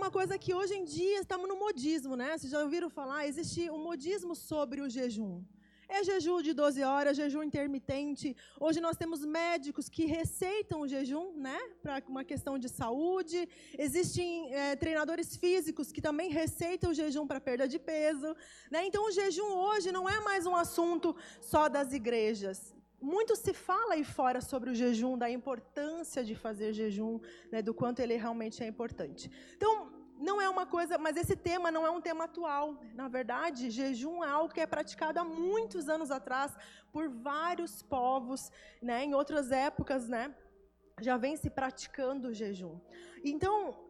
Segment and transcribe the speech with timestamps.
[0.00, 2.28] uma coisa que hoje em dia estamos no modismo, né?
[2.36, 3.26] Vocês já ouviram falar?
[3.26, 5.44] Existe um modismo sobre o jejum.
[5.86, 8.34] É jejum de 12 horas, jejum intermitente.
[8.58, 13.46] Hoje nós temos médicos que receitam o jejum, né, para uma questão de saúde.
[13.86, 18.34] Existem é, treinadores físicos que também receitam o jejum para perda de peso.
[18.70, 18.86] Né?
[18.86, 22.74] Então, o jejum hoje não é mais um assunto só das igrejas.
[23.00, 27.18] Muito se fala aí fora sobre o jejum, da importância de fazer jejum,
[27.50, 29.30] né, do quanto ele realmente é importante.
[29.56, 29.89] Então,
[30.20, 32.78] não é uma coisa, mas esse tema não é um tema atual.
[32.94, 36.54] Na verdade, jejum é algo que é praticado há muitos anos atrás
[36.92, 38.52] por vários povos,
[38.82, 39.02] né?
[39.04, 40.34] Em outras épocas, né?
[41.00, 42.78] Já vem se praticando o jejum.
[43.24, 43.89] Então,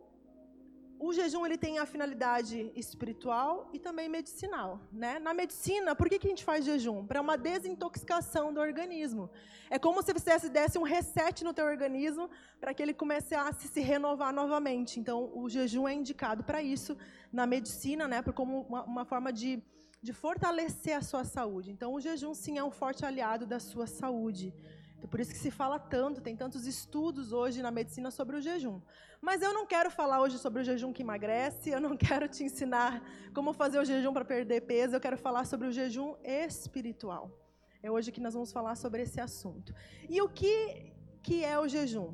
[1.01, 4.79] o jejum ele tem a finalidade espiritual e também medicinal.
[4.93, 5.19] Né?
[5.19, 7.07] Na medicina, por que, que a gente faz jejum?
[7.07, 9.31] Para uma desintoxicação do organismo.
[9.71, 12.29] É como se você desse um reset no teu organismo
[12.61, 15.01] para que ele começasse a se renovar novamente.
[15.01, 16.95] Então, o jejum é indicado para isso
[17.33, 18.23] na medicina, né?
[18.23, 19.63] como uma, uma forma de,
[20.03, 21.71] de fortalecer a sua saúde.
[21.71, 24.53] Então, o jejum, sim, é um forte aliado da sua saúde.
[25.01, 28.41] Então, por isso que se fala tanto, tem tantos estudos hoje na medicina sobre o
[28.43, 28.79] jejum.
[29.19, 32.45] Mas eu não quero falar hoje sobre o jejum que emagrece, eu não quero te
[32.45, 33.03] ensinar
[33.35, 37.31] como fazer o jejum para perder peso, eu quero falar sobre o jejum espiritual.
[37.83, 39.75] É hoje que nós vamos falar sobre esse assunto.
[40.07, 40.93] E o que,
[41.23, 42.13] que é o jejum?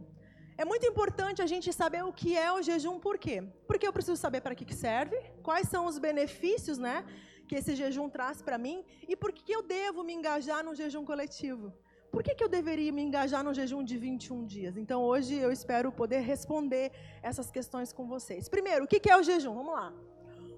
[0.56, 3.42] É muito importante a gente saber o que é o jejum, por quê?
[3.66, 7.04] Porque eu preciso saber para que, que serve, quais são os benefícios né,
[7.48, 11.04] que esse jejum traz para mim e por que eu devo me engajar no jejum
[11.04, 11.74] coletivo
[12.16, 14.74] por que, que eu deveria me engajar no jejum de 21 dias?
[14.82, 16.90] Então, hoje eu espero poder responder
[17.22, 18.48] essas questões com vocês.
[18.48, 19.54] Primeiro, o que, que é o jejum?
[19.60, 19.88] Vamos lá.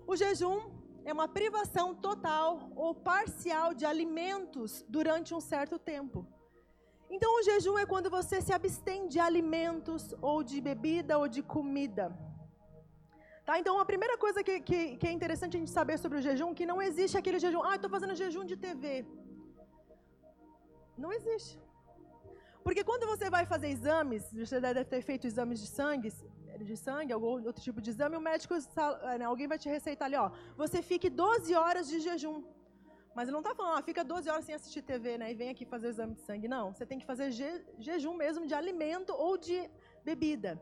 [0.07, 0.57] O jejum
[1.05, 6.25] é uma privação total ou parcial de alimentos durante um certo tempo.
[7.11, 11.43] Então, o jejum é quando você se abstém de alimentos, ou de bebida, ou de
[11.43, 12.07] comida.
[13.45, 13.59] Tá?
[13.59, 16.55] Então, a primeira coisa que, que, que é interessante a gente saber sobre o jejum,
[16.55, 19.05] que não existe aquele jejum, ah, estou fazendo jejum de TV.
[21.05, 21.55] Não existe.
[22.65, 26.13] Porque quando você vai fazer exames, você deve ter feito exames de sangue,
[26.71, 28.55] de sangue, algum outro tipo de exame, o médico,
[29.19, 32.39] né, alguém vai te receitar ali, ó, você fique 12 horas de jejum.
[33.15, 35.51] Mas ele não está falando, ó, fica 12 horas sem assistir TV, né, e vem
[35.51, 36.49] aqui fazer o exame de sangue.
[36.57, 37.49] Não, você tem que fazer je,
[37.79, 39.59] jejum mesmo de alimento ou de
[40.05, 40.61] bebida.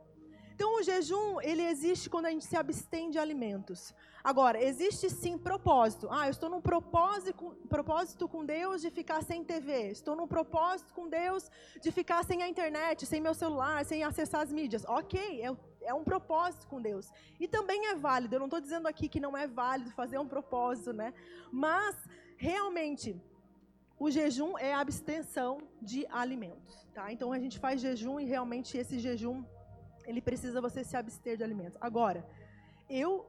[0.57, 3.95] Então, o jejum, ele existe quando a gente se abstém de alimentos.
[4.25, 6.09] Agora, existe sim propósito.
[6.11, 9.91] Ah, eu estou num propósito, propósito com Deus de ficar sem TV.
[9.91, 11.51] Estou num propósito com Deus
[11.83, 14.83] de ficar sem a internet, sem meu celular, sem acessar as mídias.
[14.87, 17.13] Ok, é, é um propósito com Deus.
[17.39, 18.37] E também é válido.
[18.37, 21.13] Eu não estou dizendo aqui que não é válido fazer um propósito, né?
[21.53, 21.95] Mas,
[22.39, 23.15] realmente,
[23.99, 26.89] o jejum é a abstenção de alimentos.
[26.95, 27.13] Tá?
[27.13, 29.45] Então, a gente faz jejum e realmente esse jejum
[30.07, 31.79] ele precisa você se abster de alimentos.
[31.81, 32.27] Agora,
[32.89, 33.27] eu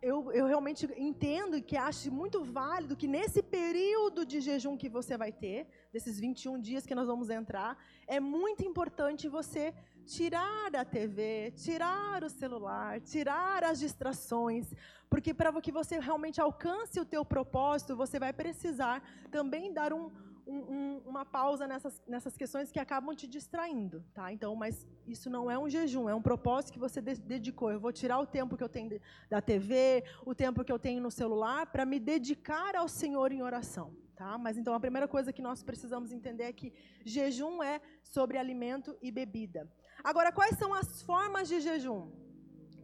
[0.00, 5.16] eu, eu realmente entendo que acho muito válido que nesse período de jejum que você
[5.16, 9.74] vai ter, desses 21 dias que nós vamos entrar, é muito importante você
[10.06, 14.72] tirar a TV, tirar o celular, tirar as distrações,
[15.10, 20.10] porque para que você realmente alcance o teu propósito, você vai precisar também dar um,
[20.48, 24.32] um, um, uma pausa nessas, nessas questões que acabam te distraindo, tá?
[24.32, 27.70] Então, mas isso não é um jejum, é um propósito que você de dedicou.
[27.70, 28.98] Eu vou tirar o tempo que eu tenho
[29.28, 33.42] da TV, o tempo que eu tenho no celular, para me dedicar ao Senhor em
[33.42, 34.38] oração, tá?
[34.38, 36.72] Mas então a primeira coisa que nós precisamos entender é que
[37.04, 39.70] jejum é sobre alimento e bebida.
[40.02, 42.10] Agora, quais são as formas de jejum?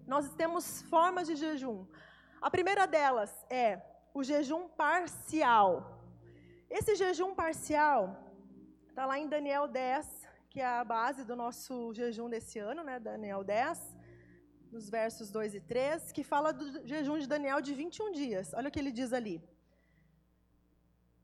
[0.06, 1.86] Nós temos formas de jejum.
[2.42, 3.80] A primeira delas é
[4.12, 6.03] o jejum parcial.
[6.78, 7.98] Esse jejum parcial
[8.88, 10.06] está lá em Daniel 10,
[10.50, 12.96] que é a base do nosso jejum desse ano, né?
[12.98, 13.96] Daniel 10,
[14.72, 18.52] nos versos 2 e 3, que fala do jejum de Daniel de 21 dias.
[18.54, 19.36] Olha o que ele diz ali.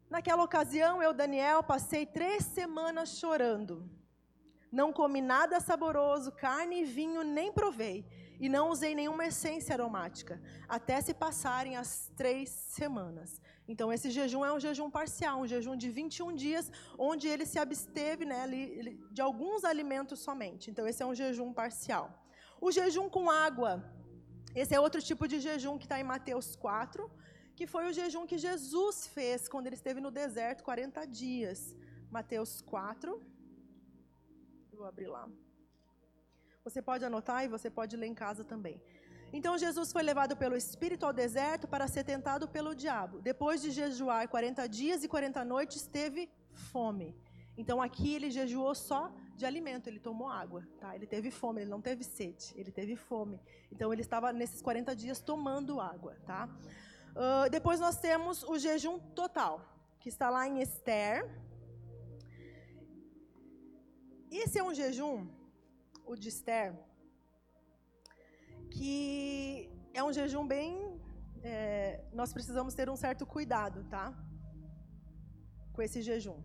[0.09, 3.75] Naquela ocasião, eu, Daniel, passei três semanas chorando.
[4.71, 7.99] Não comi nada saboroso, carne e vinho nem provei,
[8.39, 13.41] e não usei nenhuma essência aromática, até se passarem as três semanas.
[13.73, 16.67] Então, esse jejum é um jejum parcial, um jejum de 21 dias,
[17.11, 18.41] onde ele se absteve né,
[19.17, 20.65] de alguns alimentos somente.
[20.71, 22.07] Então, esse é um jejum parcial.
[22.67, 23.73] O jejum com água,
[24.63, 27.11] esse é outro tipo de jejum que está em Mateus 4,
[27.59, 31.61] que foi o jejum que Jesus fez quando ele esteve no deserto 40 dias.
[32.19, 33.23] Mateus 4.
[34.79, 35.25] Vou abrir lá.
[36.65, 38.77] Você pode anotar e você pode ler em casa também.
[39.33, 43.21] Então Jesus foi levado pelo Espírito ao deserto para ser tentado pelo diabo.
[43.21, 47.17] Depois de jejuar 40 dias e 40 noites, teve fome.
[47.57, 50.95] Então aqui ele jejuou só de alimento, ele tomou água, tá?
[50.95, 53.41] Ele teve fome, ele não teve sede, ele teve fome.
[53.71, 56.49] Então ele estava nesses 40 dias tomando água, tá?
[57.11, 59.61] Uh, depois nós temos o jejum total,
[60.01, 61.29] que está lá em Esther.
[64.31, 65.29] Esse é um jejum,
[66.05, 66.75] o de Esther,
[68.81, 70.71] que é um jejum bem.
[71.43, 74.05] É, nós precisamos ter um certo cuidado, tá?
[75.75, 76.39] Com esse jejum.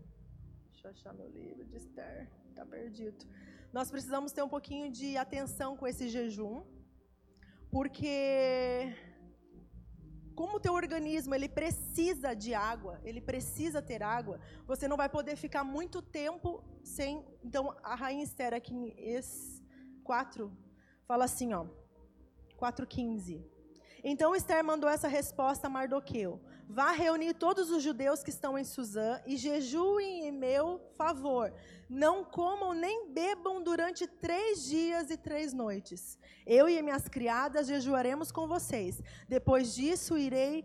[0.70, 3.24] Deixa eu achar meu livro de Esther, tá perdido.
[3.72, 6.56] Nós precisamos ter um pouquinho de atenção com esse jejum,
[7.70, 8.92] porque
[10.40, 15.08] como o teu organismo ele precisa de água, ele precisa ter água, você não vai
[15.08, 16.62] poder ficar muito tempo
[16.96, 17.24] sem.
[17.42, 18.86] Então a rainha Esther aqui em
[19.16, 19.28] es
[20.04, 20.52] 4
[21.08, 21.64] fala assim, ó,
[22.56, 23.44] 4:15.
[24.02, 28.64] Então Esther mandou essa resposta a Mardoqueu: Vá reunir todos os judeus que estão em
[28.64, 31.52] Suzã e jejuem em meu favor.
[31.88, 36.18] Não comam nem bebam durante três dias e três noites.
[36.44, 39.00] Eu e minhas criadas jejuaremos com vocês.
[39.28, 40.64] Depois disso, irei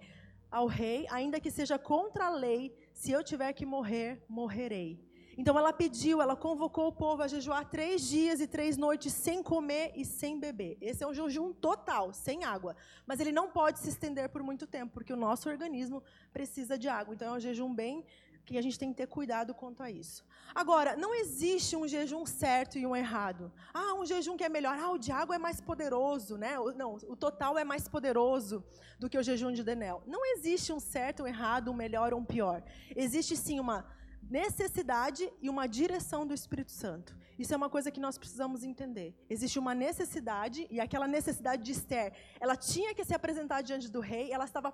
[0.49, 2.75] ao rei, ainda que seja contra a lei.
[2.93, 4.99] Se eu tiver que morrer, morrerei.
[5.41, 9.41] Então ela pediu, ela convocou o povo a jejuar três dias e três noites sem
[9.41, 10.77] comer e sem beber.
[10.79, 12.75] Esse é um jejum total, sem água.
[13.07, 16.87] Mas ele não pode se estender por muito tempo, porque o nosso organismo precisa de
[16.87, 17.15] água.
[17.15, 18.05] Então é um jejum bem
[18.45, 20.23] que a gente tem que ter cuidado quanto a isso.
[20.53, 23.51] Agora, não existe um jejum certo e um errado.
[23.73, 24.77] Ah, um jejum que é melhor.
[24.77, 26.53] Ah, o de água é mais poderoso, né?
[26.75, 28.63] Não, o total é mais poderoso
[28.99, 30.03] do que o jejum de Denel.
[30.05, 32.61] Não existe um certo, um errado, um melhor ou um pior.
[32.95, 33.87] Existe sim uma
[34.31, 37.15] necessidade e uma direção do Espírito Santo.
[37.37, 39.13] Isso é uma coisa que nós precisamos entender.
[39.29, 43.99] Existe uma necessidade, e aquela necessidade de Esther, ela tinha que se apresentar diante do
[43.99, 44.73] rei, ela estava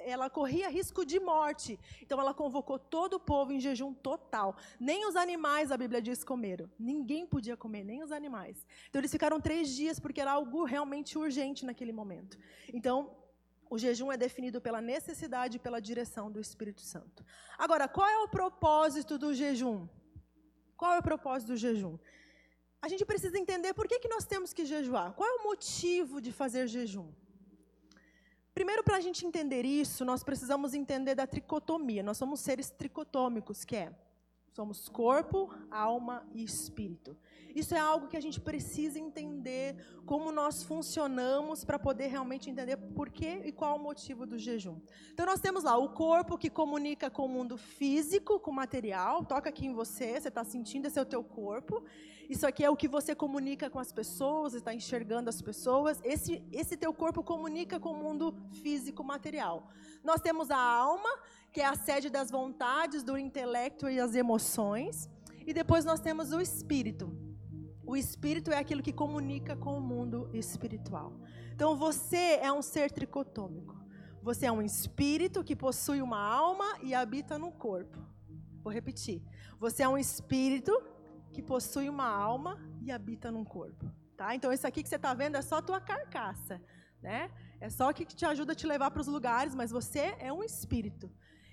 [0.00, 1.78] ela corria risco de morte.
[2.02, 4.56] Então ela convocou todo o povo em jejum total.
[4.80, 6.68] Nem os animais, a Bíblia diz, comeram.
[6.76, 8.66] Ninguém podia comer, nem os animais.
[8.88, 12.36] Então eles ficaram três dias porque era algo realmente urgente naquele momento.
[12.72, 13.16] Então
[13.70, 17.24] o jejum é definido pela necessidade e pela direção do Espírito Santo.
[17.56, 19.86] Agora, qual é o propósito do jejum?
[20.76, 21.98] Qual é o propósito do jejum?
[22.80, 25.12] A gente precisa entender por que, que nós temos que jejuar.
[25.14, 27.10] Qual é o motivo de fazer jejum?
[28.54, 32.02] Primeiro, para a gente entender isso, nós precisamos entender da tricotomia.
[32.02, 33.92] Nós somos seres tricotômicos, que é
[34.52, 37.16] somos corpo, alma e espírito.
[37.58, 39.76] Isso é algo que a gente precisa entender
[40.06, 44.78] como nós funcionamos para poder realmente entender por que e qual o motivo do jejum.
[45.12, 49.24] Então nós temos lá o corpo que comunica com o mundo físico, com o material,
[49.24, 51.82] toca aqui em você, você está sentindo esse é o teu corpo.
[52.28, 56.00] Isso aqui é o que você comunica com as pessoas, está enxergando as pessoas.
[56.04, 59.68] Esse, esse teu corpo comunica com o mundo físico, material.
[60.04, 61.08] Nós temos a alma,
[61.52, 65.08] que é a sede das vontades, do intelecto e as emoções.
[65.46, 67.10] E depois nós temos o espírito,
[67.88, 71.10] o espírito é aquilo que comunica com o mundo espiritual.
[71.54, 73.74] Então você é um ser tricotômico.
[74.22, 77.98] Você é um espírito que possui uma alma e habita no corpo.
[78.62, 79.22] Vou repetir.
[79.58, 80.70] Você é um espírito
[81.32, 83.90] que possui uma alma e habita num corpo.
[84.18, 84.34] Tá?
[84.34, 86.60] Então isso aqui que você está vendo é só tua carcaça.
[87.00, 87.30] Né?
[87.58, 90.30] É só o que te ajuda a te levar para os lugares, mas você é
[90.30, 91.10] um espírito.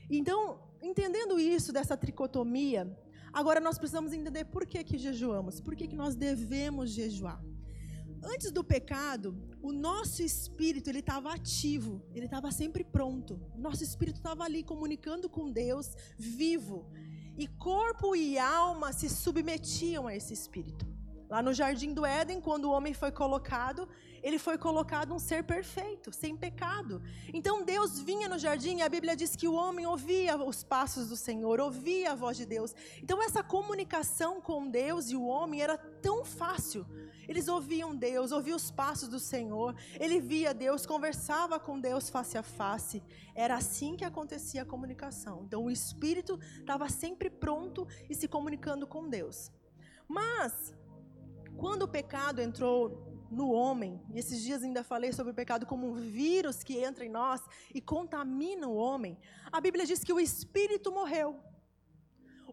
[0.10, 2.94] Então, entendendo isso, dessa tricotomia,
[3.36, 7.44] Agora nós precisamos entender por que, que jejuamos, por que, que nós devemos jejuar.
[8.24, 13.38] Antes do pecado, o nosso espírito ele estava ativo, ele estava sempre pronto.
[13.58, 16.90] Nosso espírito estava ali comunicando com Deus, vivo.
[17.38, 20.88] E corpo e alma se submetiam a esse espírito.
[21.36, 23.90] Lá no jardim do Éden, quando o homem foi colocado,
[24.24, 27.02] ele foi colocado um ser perfeito, sem pecado.
[27.34, 31.10] Então Deus vinha no jardim e a Bíblia diz que o homem ouvia os passos
[31.10, 32.74] do Senhor, ouvia a voz de Deus.
[33.04, 36.88] Então essa comunicação com Deus e o homem era tão fácil.
[37.28, 42.38] Eles ouviam Deus, ouviam os passos do Senhor, ele via Deus, conversava com Deus face
[42.38, 43.04] a face.
[43.36, 45.44] Era assim que acontecia a comunicação.
[45.44, 49.52] Então o espírito estava sempre pronto e se comunicando com Deus.
[50.08, 50.74] Mas
[51.58, 55.90] quando o pecado entrou no homem, e esses dias ainda falei sobre o pecado como
[55.90, 57.42] um vírus que entra em nós
[57.74, 59.18] e contamina o homem,
[59.52, 61.40] a Bíblia diz que o espírito morreu.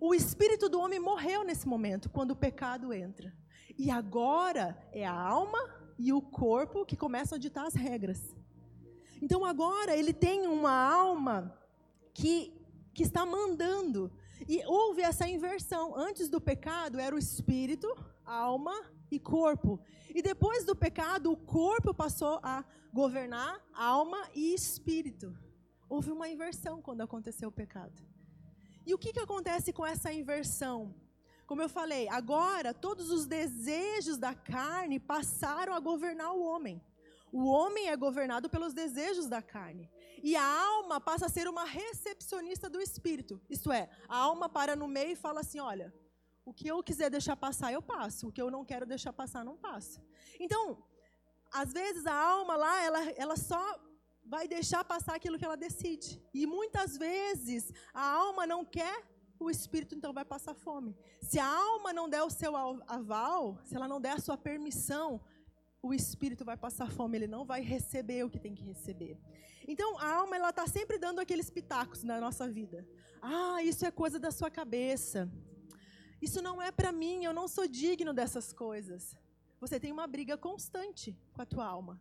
[0.00, 3.32] O espírito do homem morreu nesse momento, quando o pecado entra.
[3.78, 5.58] E agora é a alma
[5.98, 8.34] e o corpo que começam a ditar as regras.
[9.20, 11.56] Então agora ele tem uma alma
[12.12, 12.52] que,
[12.92, 14.12] que está mandando.
[14.48, 15.96] E houve essa inversão.
[15.96, 17.88] Antes do pecado era o espírito,
[18.24, 18.74] alma
[19.10, 19.80] e corpo.
[20.14, 25.36] E depois do pecado, o corpo passou a governar alma e espírito.
[25.88, 28.00] Houve uma inversão quando aconteceu o pecado.
[28.84, 30.94] E o que, que acontece com essa inversão?
[31.46, 36.82] Como eu falei, agora todos os desejos da carne passaram a governar o homem.
[37.30, 39.88] O homem é governado pelos desejos da carne.
[40.22, 43.40] E a alma passa a ser uma recepcionista do espírito.
[43.50, 45.92] Isto é, a alma para no meio e fala assim: olha,
[46.44, 48.28] o que eu quiser deixar passar, eu passo.
[48.28, 50.00] O que eu não quero deixar passar, não passo.
[50.38, 50.82] Então,
[51.52, 53.80] às vezes a alma lá, ela, ela só
[54.24, 56.22] vai deixar passar aquilo que ela decide.
[56.32, 59.04] E muitas vezes a alma não quer,
[59.38, 60.96] o espírito então vai passar fome.
[61.20, 65.20] Se a alma não der o seu aval, se ela não der a sua permissão,
[65.82, 69.18] o espírito vai passar fome, ele não vai receber o que tem que receber.
[69.66, 72.86] Então, a alma ela está sempre dando aqueles pitacos na nossa vida.
[73.20, 75.30] Ah, isso é coisa da sua cabeça.
[76.20, 79.16] Isso não é para mim, eu não sou digno dessas coisas.
[79.60, 82.00] Você tem uma briga constante com a tua alma.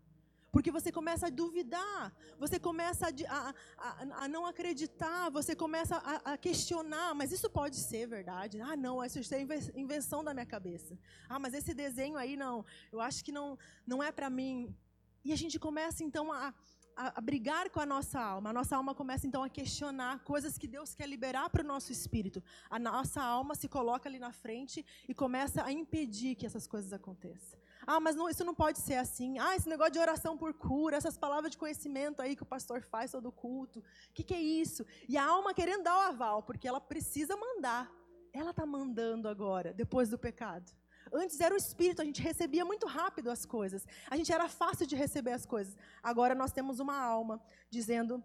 [0.52, 6.34] Porque você começa a duvidar, você começa a, a, a não acreditar, você começa a,
[6.34, 8.60] a, questionar, mas isso pode ser verdade?
[8.60, 9.42] Ah, não, isso é
[9.74, 10.98] invenção da minha cabeça.
[11.30, 14.76] Ah, mas esse desenho aí não, eu acho que não, não é para mim.
[15.24, 16.54] E a gente começa então a,
[16.96, 18.50] a, brigar com a nossa alma.
[18.50, 21.94] A nossa alma começa então a questionar coisas que Deus quer liberar para o nosso
[21.94, 22.44] espírito.
[22.70, 26.92] A nossa alma se coloca ali na frente e começa a impedir que essas coisas
[26.92, 27.61] aconteçam.
[27.86, 29.40] Ah, mas não, isso não pode ser assim.
[29.40, 32.82] Ah, esse negócio de oração por cura, essas palavras de conhecimento aí que o pastor
[32.82, 33.80] faz todo culto.
[33.80, 33.84] O
[34.14, 34.86] que, que é isso?
[35.08, 37.92] E a alma querendo dar o aval, porque ela precisa mandar.
[38.34, 40.72] Ela está mandando agora, depois do pecado.
[41.12, 43.86] Antes era o espírito, a gente recebia muito rápido as coisas.
[44.10, 45.76] A gente era fácil de receber as coisas.
[46.02, 48.24] Agora nós temos uma alma dizendo: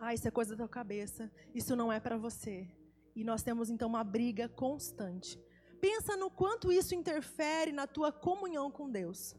[0.00, 1.30] "Ah, isso é coisa da tua cabeça.
[1.54, 2.68] Isso não é para você".
[3.14, 5.38] E nós temos então uma briga constante.
[5.80, 9.34] Pensa no quanto isso interfere na tua comunhão com Deus.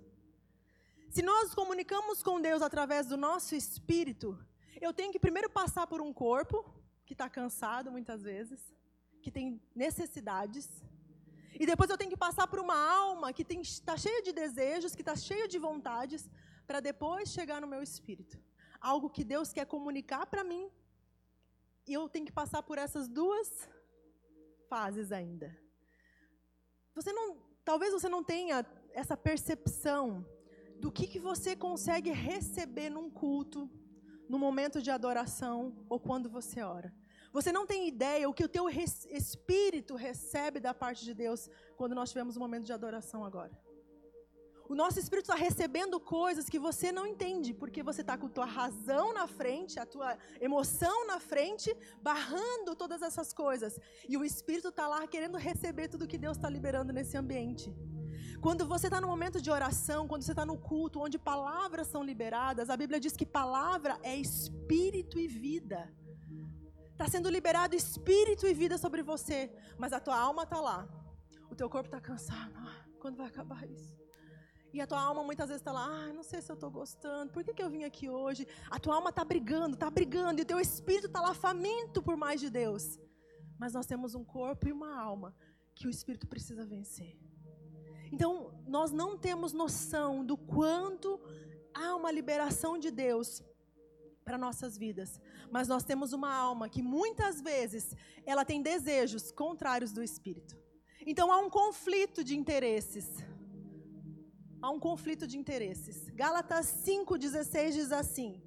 [1.09, 4.37] Se nós comunicamos com Deus através do nosso espírito,
[4.79, 6.57] eu tenho que primeiro passar por um corpo
[7.05, 8.73] que está cansado muitas vezes,
[9.21, 10.67] que tem necessidades,
[11.59, 15.01] e depois eu tenho que passar por uma alma que está cheia de desejos, que
[15.01, 16.29] está cheia de vontades,
[16.65, 18.39] para depois chegar no meu espírito.
[18.79, 20.71] Algo que Deus quer comunicar para mim.
[21.85, 23.67] E eu tenho que passar por essas duas
[24.69, 25.49] fases ainda.
[26.99, 30.25] Você não, talvez você não tenha essa percepção
[30.81, 33.69] do que, que você consegue receber num culto,
[34.27, 36.93] no momento de adoração ou quando você ora.
[37.31, 41.95] Você não tem ideia o que o teu espírito recebe da parte de Deus quando
[41.95, 43.57] nós tivemos um momento de adoração agora.
[44.69, 48.35] O nosso espírito está recebendo coisas que você não entende, porque você está com a
[48.37, 53.79] tua razão na frente, a tua emoção na frente, barrando todas essas coisas.
[54.07, 57.75] E o espírito está lá querendo receber tudo que Deus está liberando nesse ambiente.
[58.39, 62.03] Quando você está no momento de oração, quando você está no culto, onde palavras são
[62.03, 65.91] liberadas, a Bíblia diz que palavra é espírito e vida.
[66.91, 70.87] Está sendo liberado espírito e vida sobre você, mas a tua alma está lá.
[71.49, 72.53] O teu corpo está cansado.
[72.55, 74.08] Ah, quando vai acabar isso?
[74.73, 77.31] E a tua alma muitas vezes está lá, ah, não sei se eu estou gostando,
[77.31, 78.47] por que, que eu vim aqui hoje?
[78.69, 82.15] A tua alma está brigando, está brigando, e o teu espírito está lá faminto por
[82.15, 82.99] mais de Deus.
[83.57, 85.35] Mas nós temos um corpo e uma alma
[85.73, 87.17] que o espírito precisa vencer.
[88.11, 91.19] Então, nós não temos noção do quanto
[91.73, 93.43] há uma liberação de Deus
[94.23, 95.19] para nossas vidas.
[95.51, 97.95] Mas nós temos uma alma que muitas vezes
[98.25, 100.55] ela tem desejos contrários do espírito.
[101.05, 103.07] Então há um conflito de interesses.
[104.61, 106.09] Há um conflito de interesses.
[106.09, 108.41] Gálatas 5:16 diz assim: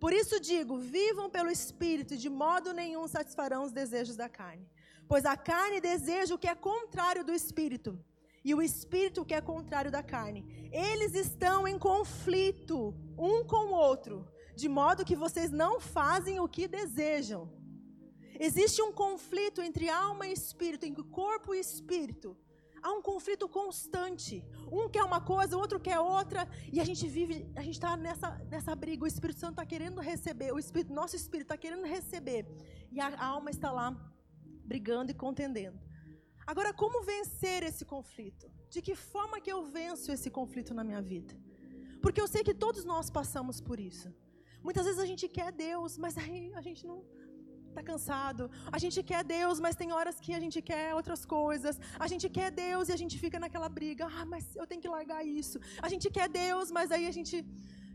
[0.00, 4.68] Por isso digo, vivam pelo espírito, e de modo nenhum satisfarão os desejos da carne.
[5.08, 7.98] Pois a carne deseja o que é contrário do espírito,
[8.44, 10.44] e o espírito o que é contrário da carne.
[10.72, 16.48] Eles estão em conflito um com o outro de modo que vocês não fazem o
[16.48, 17.50] que desejam.
[18.38, 22.36] Existe um conflito entre alma e espírito, entre corpo e espírito.
[22.86, 24.34] Há um conflito constante.
[24.78, 27.96] Um quer uma coisa, o outro quer outra, e a gente vive, a gente está
[27.96, 29.04] nessa, nessa briga.
[29.04, 32.42] O Espírito Santo está querendo receber, o espírito, nosso espírito está querendo receber,
[32.92, 33.88] e a, a alma está lá
[34.72, 35.78] brigando e contendendo.
[36.46, 38.46] Agora, como vencer esse conflito?
[38.68, 41.34] De que forma que eu venço esse conflito na minha vida?
[42.02, 44.08] Porque eu sei que todos nós passamos por isso.
[44.62, 46.98] Muitas vezes a gente quer Deus, mas aí a gente não
[47.74, 48.42] está cansado.
[48.76, 51.74] A gente quer Deus, mas tem horas que a gente quer outras coisas.
[52.04, 54.06] A gente quer Deus e a gente fica naquela briga.
[54.18, 55.58] Ah, mas eu tenho que largar isso.
[55.86, 57.36] A gente quer Deus, mas aí a gente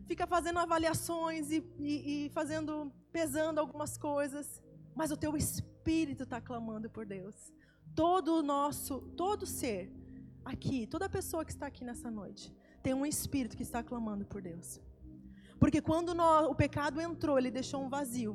[0.09, 1.59] fica fazendo avaliações e,
[1.91, 1.93] e,
[2.25, 4.61] e fazendo, pesando algumas coisas.
[4.99, 7.35] Mas o teu espírito está clamando por Deus.
[7.95, 8.93] Todo o nosso,
[9.23, 9.81] todo ser
[10.43, 14.41] aqui, toda pessoa que está aqui nessa noite, tem um espírito que está clamando por
[14.41, 14.79] Deus.
[15.59, 18.33] Porque quando nós, o pecado entrou, ele deixou um vazio.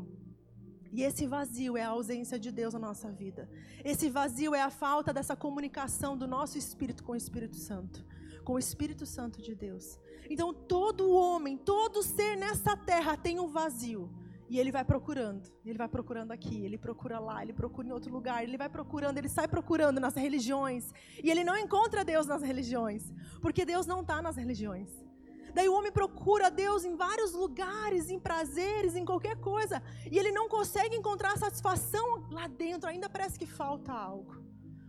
[0.94, 3.50] E esse vazio é a ausência de Deus na nossa vida.
[3.84, 8.06] Esse vazio é a falta dessa comunicação do nosso espírito com o Espírito Santo,
[8.44, 9.98] com o Espírito Santo de Deus.
[10.30, 14.08] Então, todo homem, todo ser nessa terra tem um vazio.
[14.48, 18.12] E ele vai procurando, ele vai procurando aqui, ele procura lá, ele procura em outro
[18.12, 20.92] lugar, ele vai procurando, ele sai procurando nas religiões.
[21.24, 24.90] E ele não encontra Deus nas religiões, porque Deus não está nas religiões.
[25.54, 30.32] Daí o homem procura Deus em vários lugares, em prazeres, em qualquer coisa, e ele
[30.32, 34.34] não consegue encontrar satisfação lá dentro, ainda parece que falta algo.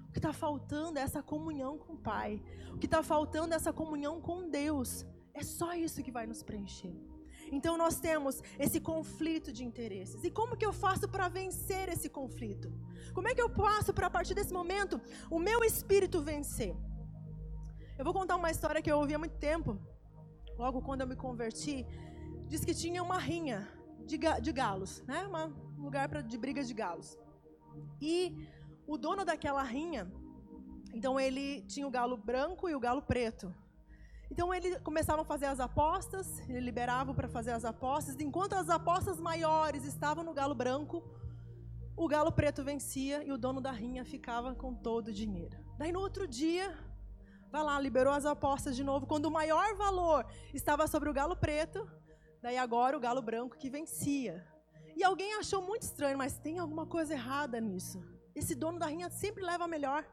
[0.09, 2.41] O que está faltando é essa comunhão com o Pai,
[2.73, 5.05] o que está faltando é essa comunhão com Deus.
[5.33, 6.95] É só isso que vai nos preencher.
[7.51, 10.23] Então nós temos esse conflito de interesses.
[10.23, 12.71] E como que eu faço para vencer esse conflito?
[13.13, 16.75] Como é que eu faço para a partir desse momento o meu espírito vencer?
[17.97, 19.79] Eu vou contar uma história que eu ouvi há muito tempo.
[20.57, 21.85] Logo quando eu me converti,
[22.47, 23.67] diz que tinha uma rinha
[24.05, 25.25] de, de galos, né?
[25.27, 25.45] Uma,
[25.77, 27.17] um lugar pra, de brigas de galos.
[28.01, 28.47] E
[28.87, 30.11] o dono daquela rinha,
[30.93, 33.53] então ele tinha o galo branco e o galo preto.
[34.31, 38.15] Então ele começava a fazer as apostas, ele liberava para fazer as apostas.
[38.19, 41.03] Enquanto as apostas maiores estavam no galo branco,
[41.95, 45.57] o galo preto vencia e o dono da rinha ficava com todo o dinheiro.
[45.77, 46.77] Daí no outro dia,
[47.55, 49.07] vai lá, liberou as apostas de novo.
[49.07, 51.89] Quando o maior valor estava sobre o galo preto,
[52.41, 54.45] daí agora o galo branco que vencia.
[54.93, 58.03] E alguém achou muito estranho, mas tem alguma coisa errada nisso.
[58.35, 60.05] Esse dono da rinha sempre leva melhor.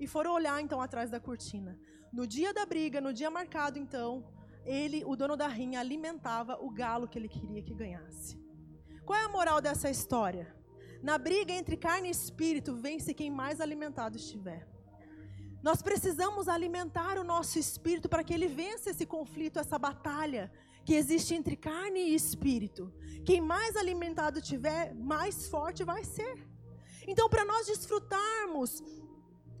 [0.00, 1.78] E foram olhar então atrás da cortina.
[2.12, 4.24] No dia da briga, no dia marcado, então,
[4.64, 8.36] ele, o dono da rinha, alimentava o galo que ele queria que ganhasse.
[9.06, 10.56] Qual é a moral dessa história?
[11.00, 14.66] Na briga entre carne e espírito, vence quem mais alimentado estiver.
[15.62, 20.50] Nós precisamos alimentar o nosso espírito para que ele vença esse conflito, essa batalha
[20.84, 22.92] que existe entre carne e espírito.
[23.24, 26.48] Quem mais alimentado tiver, mais forte vai ser.
[27.06, 28.82] Então, para nós desfrutarmos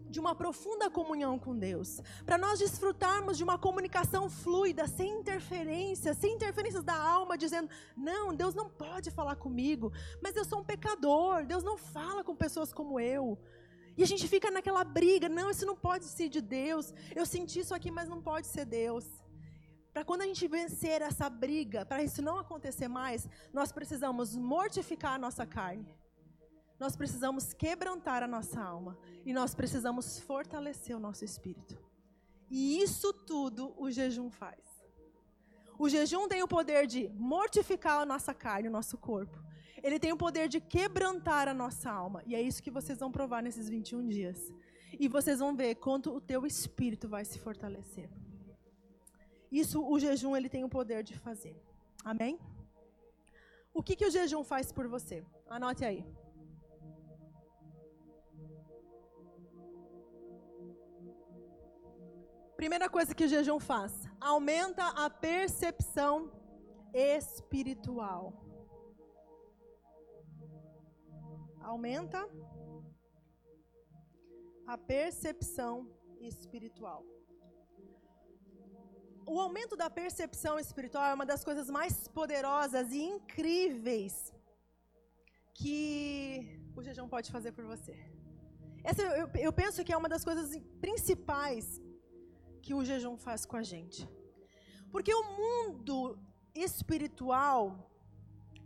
[0.08, 6.14] de uma profunda comunhão com Deus, para nós desfrutarmos de uma comunicação fluida, sem interferência,
[6.14, 10.64] sem interferências da alma, dizendo: não, Deus não pode falar comigo, mas eu sou um
[10.64, 13.38] pecador, Deus não fala com pessoas como eu.
[13.96, 17.60] E a gente fica naquela briga: não, isso não pode ser de Deus, eu senti
[17.60, 19.06] isso aqui, mas não pode ser Deus.
[19.92, 25.14] Para quando a gente vencer essa briga, para isso não acontecer mais, nós precisamos mortificar
[25.14, 25.92] a nossa carne
[26.80, 31.78] nós precisamos quebrantar a nossa alma e nós precisamos fortalecer o nosso espírito.
[32.50, 34.58] E isso tudo o jejum faz.
[35.78, 39.38] O jejum tem o poder de mortificar a nossa carne, o nosso corpo.
[39.82, 42.22] Ele tem o poder de quebrantar a nossa alma.
[42.26, 44.52] E é isso que vocês vão provar nesses 21 dias.
[44.98, 48.08] E vocês vão ver quanto o teu espírito vai se fortalecer.
[49.50, 51.56] Isso o jejum ele tem o poder de fazer.
[52.04, 52.38] Amém?
[53.72, 55.24] O que, que o jejum faz por você?
[55.48, 56.04] Anote aí.
[62.56, 66.30] Primeira coisa que o jejum faz: aumenta a percepção
[66.92, 68.49] espiritual.
[71.72, 72.20] Aumenta
[74.66, 75.72] a percepção
[76.30, 77.00] espiritual.
[79.32, 84.14] O aumento da percepção espiritual é uma das coisas mais poderosas e incríveis
[85.58, 85.74] que
[86.78, 87.94] o jejum pode fazer por você.
[88.82, 91.80] Essa eu, eu penso que é uma das coisas principais
[92.64, 94.08] que o jejum faz com a gente.
[94.90, 95.96] Porque o mundo
[96.54, 97.62] espiritual,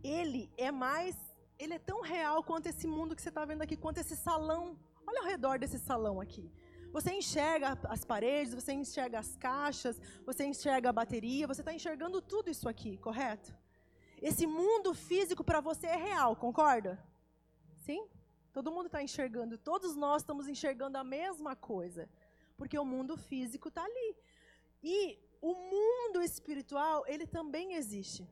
[0.03, 1.15] ele é mais,
[1.57, 4.77] ele é tão real quanto esse mundo que você está vendo aqui, quanto esse salão.
[5.07, 6.51] Olha ao redor desse salão aqui.
[6.91, 12.21] Você enxerga as paredes, você enxerga as caixas, você enxerga a bateria, você está enxergando
[12.21, 13.53] tudo isso aqui, correto?
[14.21, 16.93] Esse mundo físico para você é real, concorda?
[17.85, 18.07] Sim?
[18.53, 22.09] Todo mundo está enxergando, todos nós estamos enxergando a mesma coisa
[22.57, 24.15] porque o mundo físico está ali.
[24.83, 28.27] E o mundo espiritual, ele também existe,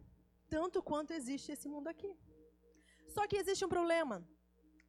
[0.50, 2.16] tanto quanto existe esse mundo aqui.
[3.16, 4.16] Só que existe um problema.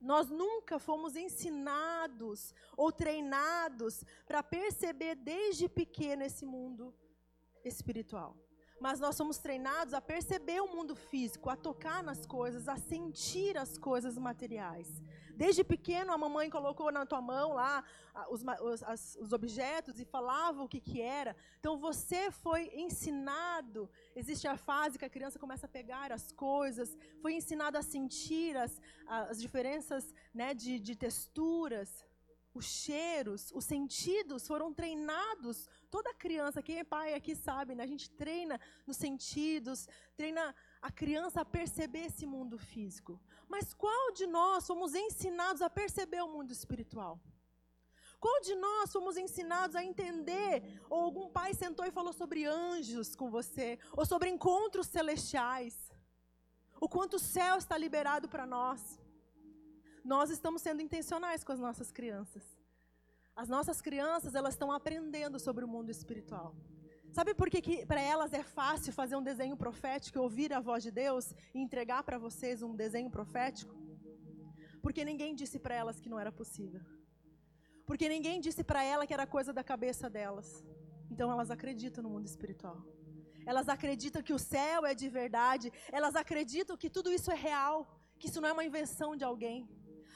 [0.01, 6.95] Nós nunca fomos ensinados ou treinados para perceber desde pequeno esse mundo
[7.65, 8.37] espiritual.
[8.85, 13.57] Mas nós somos treinados a perceber o mundo físico, a tocar nas coisas, a sentir
[13.57, 14.89] as coisas materiais.
[15.43, 17.83] Desde pequeno, a mamãe colocou na tua mão lá
[18.29, 21.35] os, os, os objetos e falava o que, que era.
[21.59, 23.89] Então, você foi ensinado.
[24.15, 28.55] Existe a fase que a criança começa a pegar as coisas, foi ensinado a sentir
[28.65, 31.91] as, as diferenças né, de, de texturas.
[32.61, 35.59] os cheiros, os sentidos foram treinados.
[35.97, 37.83] Toda criança, quem é pai aqui sabe, né?
[37.85, 40.45] A gente treina nos sentidos, treina
[40.83, 43.13] a criança a perceber esse mundo físico.
[43.49, 47.21] Mas qual de nós fomos ensinados a perceber o mundo espiritual?
[48.19, 50.81] Qual de nós fomos ensinados a entender?
[50.91, 55.77] Ou algum pai sentou e falou sobre anjos com você, ou sobre encontros celestiais?
[56.81, 58.99] O quanto o céu está liberado para nós?
[60.05, 62.43] nós estamos sendo intencionais com as nossas crianças.
[63.37, 66.55] As nossas crianças, elas estão aprendendo sobre o mundo espiritual.
[67.11, 70.83] Sabe por que, que para elas é fácil fazer um desenho profético, ouvir a voz
[70.83, 73.75] de Deus e entregar para vocês um desenho profético?
[74.83, 76.81] Porque ninguém disse para elas que não era possível.
[77.87, 80.65] Porque ninguém disse para ela que era coisa da cabeça delas.
[81.11, 82.79] Então elas acreditam no mundo espiritual.
[83.47, 85.73] Elas acreditam que o céu é de verdade.
[85.93, 87.77] Elas acreditam que tudo isso é real.
[88.19, 89.69] Que isso não é uma invenção de alguém.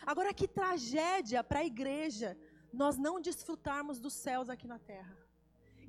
[0.07, 2.37] Agora, que tragédia para a igreja
[2.81, 5.17] nós não desfrutarmos dos céus aqui na terra.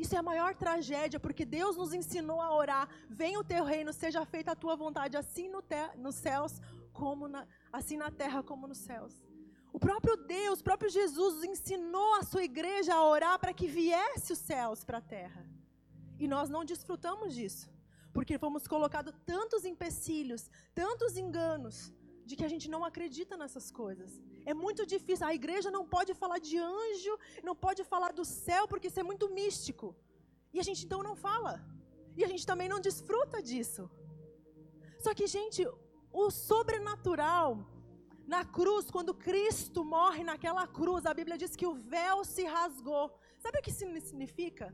[0.04, 3.92] Isso é a maior tragédia, porque Deus nos ensinou a orar: venha o teu reino,
[3.94, 5.62] seja feita a tua vontade, assim no
[5.98, 6.54] nos céus,
[6.92, 9.14] como na, assim na terra como nos céus.
[9.72, 14.34] O próprio Deus, o próprio Jesus ensinou a sua igreja a orar para que viesse
[14.34, 15.46] os céus para a terra.
[16.18, 17.70] E nós não desfrutamos disso,
[18.12, 21.94] porque fomos colocados tantos empecilhos, tantos enganos,
[22.26, 24.12] de que a gente não acredita nessas coisas.
[24.46, 25.26] É muito difícil.
[25.28, 29.04] A igreja não pode falar de anjo, não pode falar do céu, porque isso é
[29.04, 29.96] muito místico.
[30.54, 31.54] E a gente então não fala.
[32.18, 33.90] E a gente também não desfruta disso.
[35.00, 35.66] Só que, gente,
[36.12, 37.66] o sobrenatural,
[38.28, 43.06] na cruz, quando Cristo morre naquela cruz, a Bíblia diz que o véu se rasgou.
[43.38, 44.74] Sabe o que isso significa?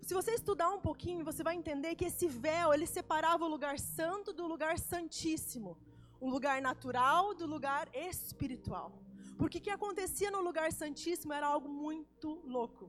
[0.00, 3.78] Se você estudar um pouquinho, você vai entender que esse véu, ele separava o lugar
[3.78, 5.76] santo do lugar santíssimo
[6.24, 8.88] o lugar natural do lugar espiritual.
[9.36, 12.84] Porque o que acontecia no lugar santíssimo era algo muito louco.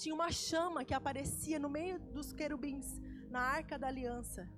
[0.00, 2.88] Tinha uma chama que aparecia no meio dos querubins,
[3.28, 4.48] na arca da aliança.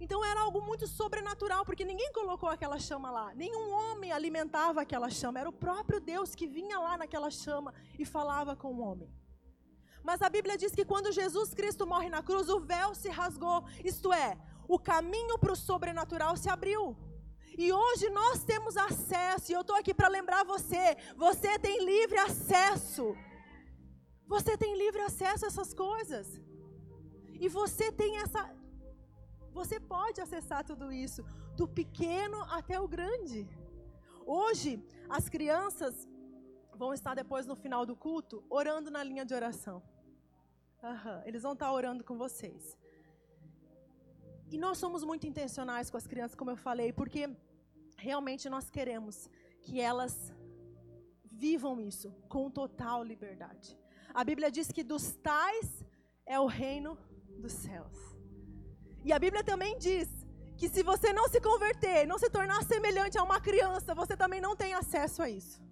[0.00, 3.34] Então era algo muito sobrenatural, porque ninguém colocou aquela chama lá.
[3.34, 5.40] Nenhum homem alimentava aquela chama.
[5.40, 9.12] Era o próprio Deus que vinha lá naquela chama e falava com o homem.
[10.04, 13.64] Mas a Bíblia diz que quando Jesus Cristo morre na cruz, o véu se rasgou.
[13.84, 16.96] Isto é, o caminho para o sobrenatural se abriu.
[17.64, 20.84] E hoje nós temos acesso, e eu estou aqui para lembrar você:
[21.24, 23.06] você tem livre acesso.
[24.34, 26.26] Você tem livre acesso a essas coisas.
[27.44, 28.42] E você tem essa.
[29.58, 31.24] Você pode acessar tudo isso,
[31.56, 33.40] do pequeno até o grande.
[34.24, 34.72] Hoje,
[35.08, 36.06] as crianças
[36.82, 39.82] vão estar depois no final do culto orando na linha de oração.
[40.90, 42.78] Uhum, eles vão estar orando com vocês.
[44.50, 47.28] E nós somos muito intencionais com as crianças, como eu falei, porque
[47.98, 49.28] realmente nós queremos
[49.62, 50.32] que elas
[51.30, 53.78] vivam isso com total liberdade.
[54.14, 55.84] A Bíblia diz que dos tais
[56.24, 56.96] é o reino
[57.38, 57.96] dos céus.
[59.04, 60.08] E a Bíblia também diz
[60.56, 64.40] que se você não se converter, não se tornar semelhante a uma criança, você também
[64.40, 65.62] não tem acesso a isso.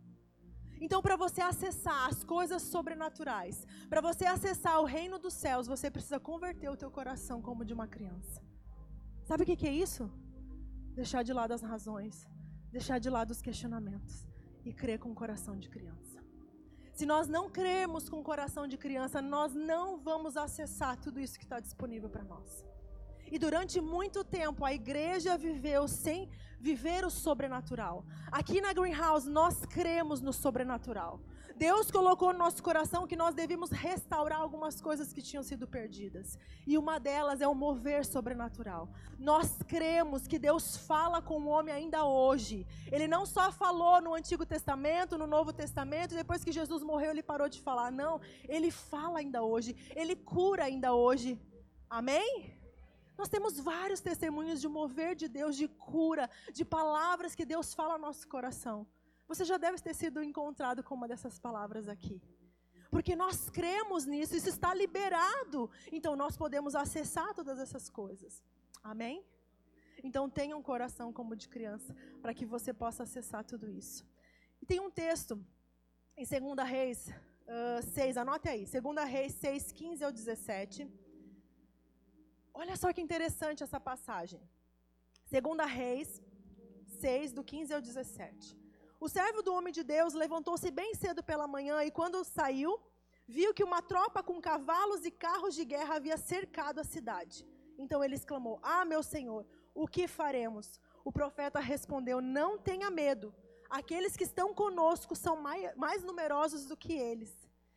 [0.81, 5.91] Então, para você acessar as coisas sobrenaturais, para você acessar o reino dos céus, você
[5.91, 8.43] precisa converter o teu coração como de uma criança.
[9.25, 10.11] Sabe o que, que é isso?
[10.97, 12.27] Deixar de lado as razões,
[12.77, 14.27] deixar de lado os questionamentos
[14.65, 16.19] e crer com o coração de criança.
[16.99, 21.39] Se nós não crermos com o coração de criança, nós não vamos acessar tudo isso
[21.39, 22.65] que está disponível para nós.
[23.31, 28.05] E durante muito tempo a igreja viveu sem viver o sobrenatural.
[28.33, 31.21] Aqui na Greenhouse nós cremos no sobrenatural.
[31.57, 36.39] Deus colocou no nosso coração que nós devíamos restaurar algumas coisas que tinham sido perdidas.
[36.67, 38.91] E uma delas é o mover sobrenatural.
[39.19, 42.67] Nós cremos que Deus fala com o homem ainda hoje.
[42.93, 47.23] Ele não só falou no Antigo Testamento, no Novo Testamento, depois que Jesus morreu ele
[47.23, 47.91] parou de falar.
[47.91, 49.75] Não, ele fala ainda hoje.
[49.97, 51.41] Ele cura ainda hoje.
[51.89, 52.55] Amém?
[53.17, 57.95] Nós temos vários testemunhos de mover de Deus, de cura, de palavras que Deus fala
[57.95, 58.87] ao nosso coração.
[59.29, 62.23] Você já deve ter sido encontrado com uma dessas palavras aqui.
[62.91, 65.71] Porque nós cremos nisso, isso está liberado.
[65.91, 68.43] Então nós podemos acessar todas essas coisas.
[68.83, 69.25] Amém?
[70.03, 74.07] Então tenha um coração como de criança, para que você possa acessar tudo isso.
[74.63, 75.45] E tem um texto
[76.17, 80.89] em 2 Reis uh, 6, anote aí, 2 Reis 6, 15 ao 17.
[82.55, 84.41] Olha só que interessante essa passagem.
[85.31, 86.23] 2 Reis
[87.01, 88.66] 6, do 15 ao 17.
[88.99, 92.81] O servo do homem de Deus levantou-se bem cedo pela manhã e, quando saiu,
[93.27, 97.47] viu que uma tropa com cavalos e carros de guerra havia cercado a cidade.
[97.77, 100.81] Então ele exclamou: Ah, meu senhor, o que faremos?
[101.05, 103.35] O profeta respondeu: Não tenha medo.
[103.69, 107.33] aqueles que estão conosco são mais, mais numerosos do que eles.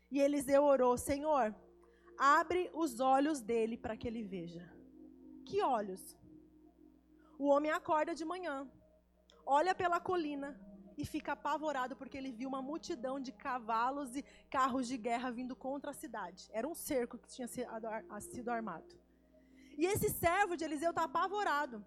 [0.10, 1.54] E Eliseu orou: Senhor,
[2.18, 4.64] abre os olhos dele para que ele veja.
[5.46, 6.18] Que olhos?
[7.38, 8.70] O homem acorda de manhã,
[9.46, 10.50] olha pela colina
[11.02, 14.22] e fica apavorado porque ele viu uma multidão de cavalos e
[14.56, 16.50] carros de guerra vindo contra a cidade.
[16.52, 18.94] Era um cerco que tinha sido armado.
[19.78, 21.78] E esse servo de Eliseu está apavorado.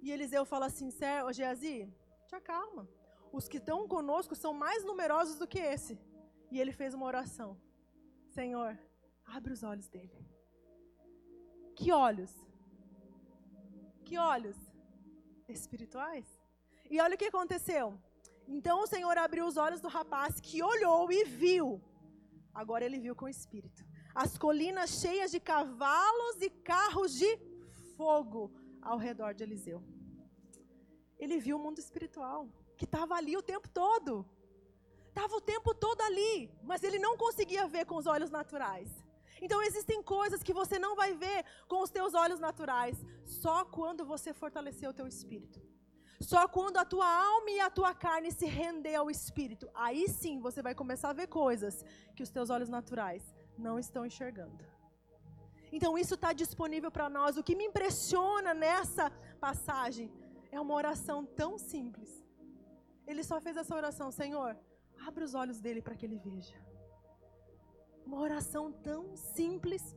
[0.00, 0.88] E Eliseu fala assim:
[1.36, 1.92] Geazi,
[2.26, 2.88] te acalma.
[3.30, 6.00] Os que estão conosco são mais numerosos do que esse.
[6.50, 7.60] E ele fez uma oração:
[8.28, 8.78] Senhor,
[9.26, 10.18] abre os olhos dele.
[11.74, 12.32] Que olhos?
[14.06, 14.56] Que olhos?
[15.46, 16.26] Espirituais?
[16.90, 17.86] E olha o que aconteceu.
[18.46, 21.82] Então o Senhor abriu os olhos do rapaz que olhou e viu.
[22.54, 23.84] Agora ele viu com o espírito.
[24.14, 27.38] As colinas cheias de cavalos e carros de
[27.96, 29.82] fogo ao redor de Eliseu.
[31.18, 34.24] Ele viu o mundo espiritual, que estava ali o tempo todo.
[35.08, 38.90] Estava o tempo todo ali, mas ele não conseguia ver com os olhos naturais.
[39.40, 44.04] Então existem coisas que você não vai ver com os teus olhos naturais, só quando
[44.04, 45.65] você fortalecer o teu espírito.
[46.20, 50.40] Só quando a tua alma e a tua carne se render ao espírito, aí sim
[50.40, 53.22] você vai começar a ver coisas que os teus olhos naturais
[53.58, 54.64] não estão enxergando.
[55.70, 57.36] Então isso está disponível para nós.
[57.36, 60.10] O que me impressiona nessa passagem
[60.50, 62.24] é uma oração tão simples.
[63.06, 64.56] Ele só fez essa oração, Senhor,
[65.06, 66.56] abre os olhos dele para que ele veja.
[68.04, 69.94] Uma oração tão simples,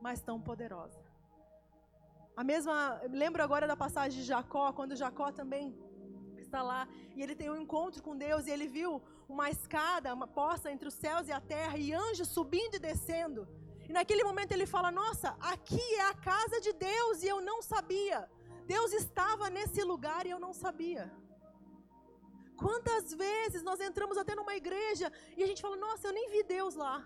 [0.00, 1.01] mas tão poderosa.
[2.34, 5.76] A mesma, lembro agora da passagem de Jacó, quando Jacó também
[6.38, 10.26] está lá e ele tem um encontro com Deus e ele viu uma escada, uma
[10.26, 13.46] posta entre os céus e a terra e anjos subindo e descendo.
[13.88, 17.60] E naquele momento ele fala: Nossa, aqui é a casa de Deus e eu não
[17.60, 18.20] sabia.
[18.66, 21.04] Deus estava nesse lugar e eu não sabia.
[22.56, 26.42] Quantas vezes nós entramos até numa igreja e a gente fala: Nossa, eu nem vi
[26.42, 26.96] Deus lá.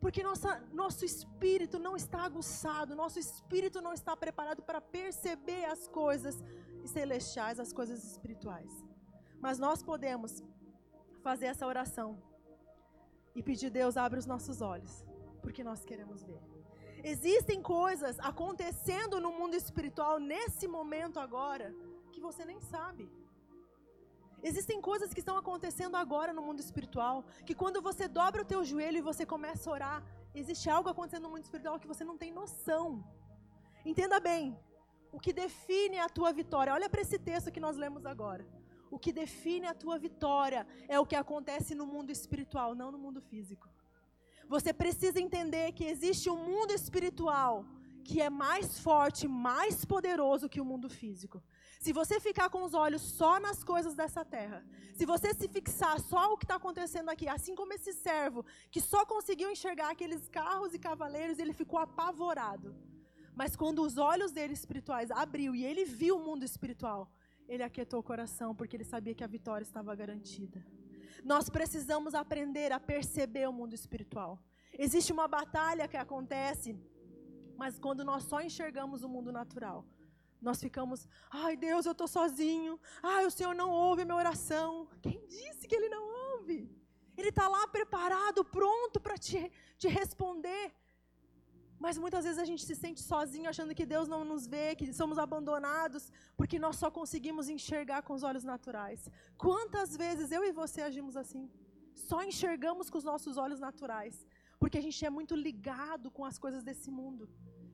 [0.00, 5.88] Porque nossa, nosso espírito não está aguçado, nosso espírito não está preparado para perceber as
[5.88, 6.36] coisas
[6.84, 8.70] celestiais, as coisas espirituais.
[9.40, 10.42] Mas nós podemos
[11.22, 12.22] fazer essa oração
[13.34, 15.04] e pedir Deus abre os nossos olhos,
[15.42, 16.40] porque nós queremos ver.
[17.02, 21.74] Existem coisas acontecendo no mundo espiritual nesse momento agora
[22.12, 23.10] que você nem sabe.
[24.42, 28.64] Existem coisas que estão acontecendo agora no mundo espiritual, que quando você dobra o teu
[28.64, 32.16] joelho e você começa a orar, existe algo acontecendo no mundo espiritual que você não
[32.16, 33.04] tem noção.
[33.84, 34.56] Entenda bem,
[35.10, 38.46] o que define a tua vitória, olha para esse texto que nós lemos agora.
[38.90, 42.98] O que define a tua vitória é o que acontece no mundo espiritual, não no
[42.98, 43.68] mundo físico.
[44.48, 47.66] Você precisa entender que existe um mundo espiritual
[48.02, 51.42] que é mais forte, mais poderoso que o mundo físico.
[51.78, 56.00] Se você ficar com os olhos só nas coisas dessa terra, se você se fixar
[56.00, 60.28] só o que está acontecendo aqui, assim como esse servo que só conseguiu enxergar aqueles
[60.28, 62.74] carros e cavaleiros, ele ficou apavorado.
[63.32, 67.08] Mas quando os olhos dele espirituais abriu e ele viu o mundo espiritual,
[67.48, 70.66] ele aquietou o coração porque ele sabia que a vitória estava garantida.
[71.24, 74.40] Nós precisamos aprender a perceber o mundo espiritual.
[74.72, 76.76] Existe uma batalha que acontece,
[77.56, 79.86] mas quando nós só enxergamos o mundo natural,
[80.40, 82.78] nós ficamos, ai Deus, eu estou sozinho.
[83.02, 84.88] Ai, o Senhor não ouve minha oração.
[85.02, 86.70] Quem disse que Ele não ouve?
[87.16, 90.72] Ele está lá preparado, pronto para te, te responder.
[91.84, 94.92] Mas muitas vezes a gente se sente sozinho, achando que Deus não nos vê, que
[94.92, 99.08] somos abandonados, porque nós só conseguimos enxergar com os olhos naturais.
[99.36, 101.50] Quantas vezes eu e você agimos assim?
[101.94, 104.26] Só enxergamos com os nossos olhos naturais,
[104.58, 107.28] porque a gente é muito ligado com as coisas desse mundo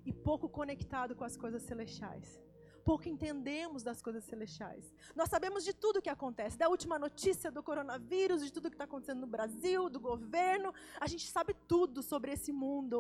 [0.05, 2.45] e pouco conectado com as coisas celestiais
[2.89, 4.85] pouco entendemos das coisas celestiais.
[5.21, 8.79] Nós sabemos de tudo o que acontece, da última notícia do coronavírus, de tudo que
[8.79, 10.73] está acontecendo no Brasil, do governo.
[11.01, 12.99] A gente sabe tudo sobre esse mundo,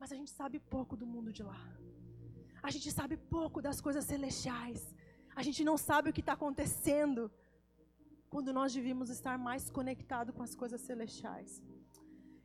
[0.00, 1.60] mas a gente sabe pouco do mundo de lá.
[2.62, 4.80] A gente sabe pouco das coisas celestiais.
[5.40, 7.30] A gente não sabe o que está acontecendo
[8.32, 11.62] quando nós devíamos estar mais conectados com as coisas celestiais.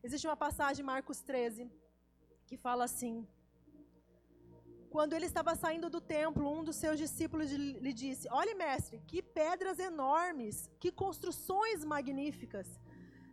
[0.06, 1.70] Existe uma passagem, Marcos 13,
[2.46, 3.28] que fala assim:
[4.94, 7.52] quando ele estava saindo do templo, um dos seus discípulos
[7.86, 12.68] lhe disse: Olhe, mestre, que pedras enormes, que construções magníficas.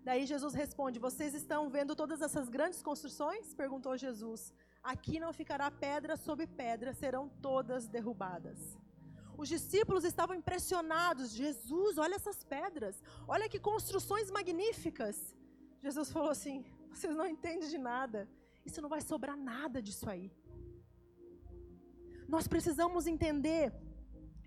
[0.03, 3.53] Daí Jesus responde: Vocês estão vendo todas essas grandes construções?
[3.63, 4.55] perguntou Jesus.
[4.93, 8.59] Aqui não ficará pedra sobre pedra, serão todas derrubadas.
[9.37, 11.31] Os discípulos estavam impressionados.
[11.43, 12.97] Jesus, olha essas pedras,
[13.29, 15.37] olha que construções magníficas.
[15.87, 18.27] Jesus falou assim: Vocês não entendem de nada.
[18.65, 20.27] Isso não vai sobrar nada disso aí.
[22.35, 23.65] Nós precisamos entender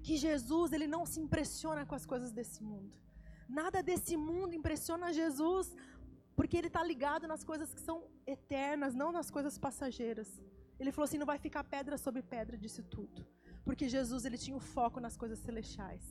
[0.06, 2.94] que Jesus, ele não se impressiona com as coisas desse mundo.
[3.60, 5.68] Nada desse mundo impressiona Jesus,
[6.38, 7.98] porque ele está ligado nas coisas que são
[8.36, 10.30] eternas, não nas coisas passageiras.
[10.80, 13.26] Ele falou assim: não vai ficar pedra sobre pedra disso tudo.
[13.66, 16.04] Porque Jesus ele tinha o foco nas coisas celestiais.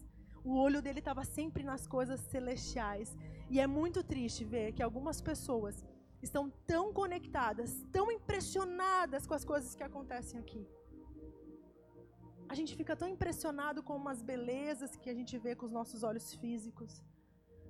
[0.44, 3.16] O olho dele estava sempre nas coisas celestiais.
[3.48, 5.84] E é muito triste ver que algumas pessoas
[6.20, 10.64] estão tão conectadas, tão impressionadas com as coisas que acontecem aqui.
[12.52, 16.00] A gente fica tão impressionado com umas belezas que a gente vê com os nossos
[16.08, 16.92] olhos físicos.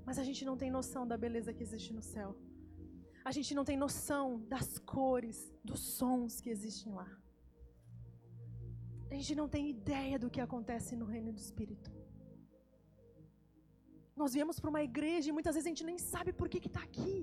[0.07, 2.31] Mas a gente não tem noção da beleza que existe no céu.
[3.31, 5.39] A gente não tem noção das cores,
[5.71, 7.09] dos sons que existem lá.
[9.09, 11.91] A gente não tem ideia do que acontece no reino do Espírito.
[14.21, 16.83] Nós viemos para uma igreja e muitas vezes a gente nem sabe por que está
[16.91, 17.17] aqui.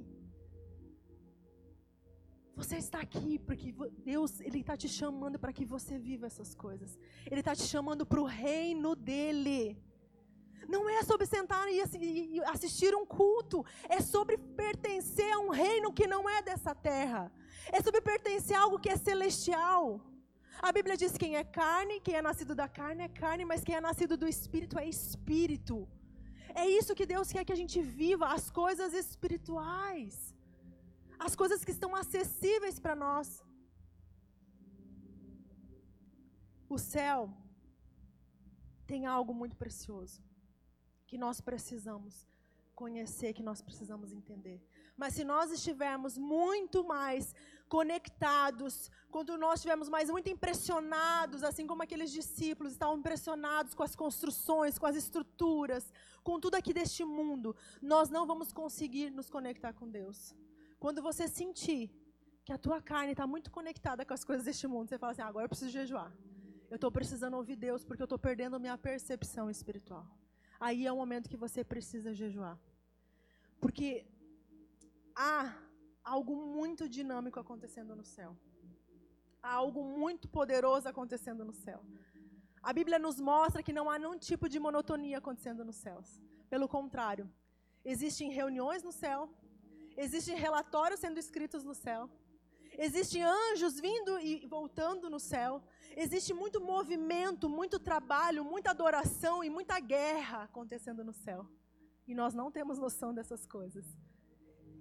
[2.61, 3.69] Você está aqui porque
[4.11, 6.89] Deus ele está te chamando para que você viva essas coisas.
[7.31, 9.59] Ele está te chamando para o reino dele.
[10.73, 11.79] Não é sobre sentar e
[12.53, 13.65] assistir um culto.
[13.97, 17.23] É sobre pertencer a um reino que não é dessa terra.
[17.71, 19.83] É sobre pertencer a algo que é celestial.
[20.61, 23.75] A Bíblia diz: quem é carne, quem é nascido da carne é carne, mas quem
[23.75, 25.77] é nascido do espírito é espírito.
[26.53, 30.13] É isso que Deus quer que a gente viva, as coisas espirituais.
[31.19, 33.43] As coisas que estão acessíveis para nós.
[36.69, 37.19] O céu
[38.87, 40.21] tem algo muito precioso
[41.05, 42.27] que nós precisamos
[42.81, 44.57] conhecer, que nós precisamos entender.
[44.95, 47.35] Mas se nós estivermos muito mais
[47.67, 53.95] conectados, quando nós estivermos mais muito impressionados, assim como aqueles discípulos estavam impressionados com as
[53.95, 55.91] construções, com as estruturas,
[56.23, 60.33] com tudo aqui deste mundo, nós não vamos conseguir nos conectar com Deus.
[60.83, 61.83] Quando você sentir
[62.45, 65.21] que a tua carne está muito conectada com as coisas deste mundo, você fala assim:
[65.21, 66.11] ah, agora eu preciso jejuar.
[66.71, 70.05] Eu estou precisando ouvir Deus porque eu estou perdendo minha percepção espiritual
[70.59, 72.57] aí é o momento que você precisa jejuar.
[73.61, 74.05] Porque
[75.15, 75.55] há
[76.03, 78.31] algo muito dinâmico acontecendo no céu.
[79.41, 81.81] Há algo muito poderoso acontecendo no céu.
[82.61, 86.21] A Bíblia nos mostra que não há nenhum tipo de monotonia acontecendo nos céus.
[86.49, 87.25] Pelo contrário,
[87.85, 89.29] existem reuniões no céu,
[90.05, 92.01] existem relatórios sendo escritos no céu,
[92.87, 95.53] existem anjos vindo e voltando no céu,
[95.95, 101.45] Existe muito movimento, muito trabalho, muita adoração e muita guerra acontecendo no céu.
[102.07, 103.85] E nós não temos noção dessas coisas.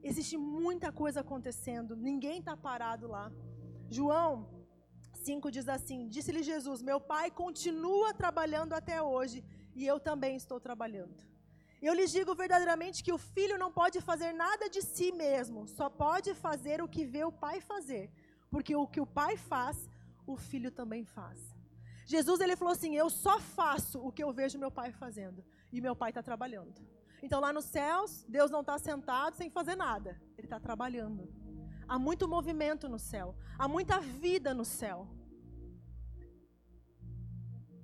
[0.03, 3.33] Existe muita coisa acontecendo, ninguém está parado lá.
[3.91, 4.49] João
[5.15, 10.61] 5 diz assim: Disse-lhe Jesus: Meu pai continua trabalhando até hoje e eu também estou
[10.61, 11.17] trabalhando.
[11.81, 15.89] Eu lhes digo verdadeiramente que o filho não pode fazer nada de si mesmo, só
[15.89, 18.11] pode fazer o que vê o pai fazer,
[18.51, 19.89] porque o que o pai faz,
[20.27, 21.39] o filho também faz.
[22.05, 25.45] Jesus ele falou assim: Eu só faço o que eu vejo meu pai fazendo.
[25.71, 26.81] E meu pai está trabalhando.
[27.23, 30.19] Então lá nos céus, Deus não está sentado sem fazer nada.
[30.39, 31.29] Ele está trabalhando.
[31.87, 33.37] Há muito movimento no céu.
[33.59, 35.07] Há muita vida no céu.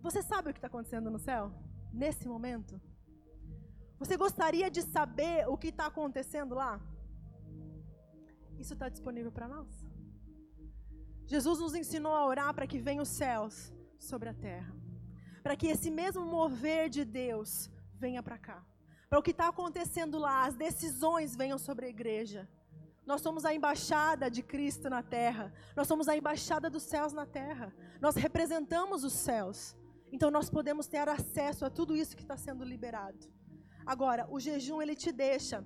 [0.00, 1.52] Você sabe o que está acontecendo no céu?
[1.92, 2.80] Nesse momento?
[3.98, 6.80] Você gostaria de saber o que está acontecendo lá?
[8.58, 9.68] Isso está disponível para nós?
[11.26, 14.74] Jesus nos ensinou a orar para que venham os céus sobre a terra.
[15.42, 18.64] Para que esse mesmo mover de Deus venha para cá.
[19.08, 22.48] Para o que está acontecendo lá, as decisões venham sobre a igreja.
[23.06, 25.52] Nós somos a embaixada de Cristo na terra.
[25.76, 27.72] Nós somos a embaixada dos céus na terra.
[28.00, 29.76] Nós representamos os céus.
[30.10, 33.18] Então nós podemos ter acesso a tudo isso que está sendo liberado.
[33.86, 35.64] Agora, o jejum ele te deixa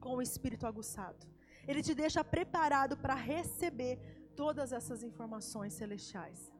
[0.00, 1.26] com o espírito aguçado.
[1.66, 3.98] Ele te deixa preparado para receber
[4.34, 6.52] todas essas informações celestiais.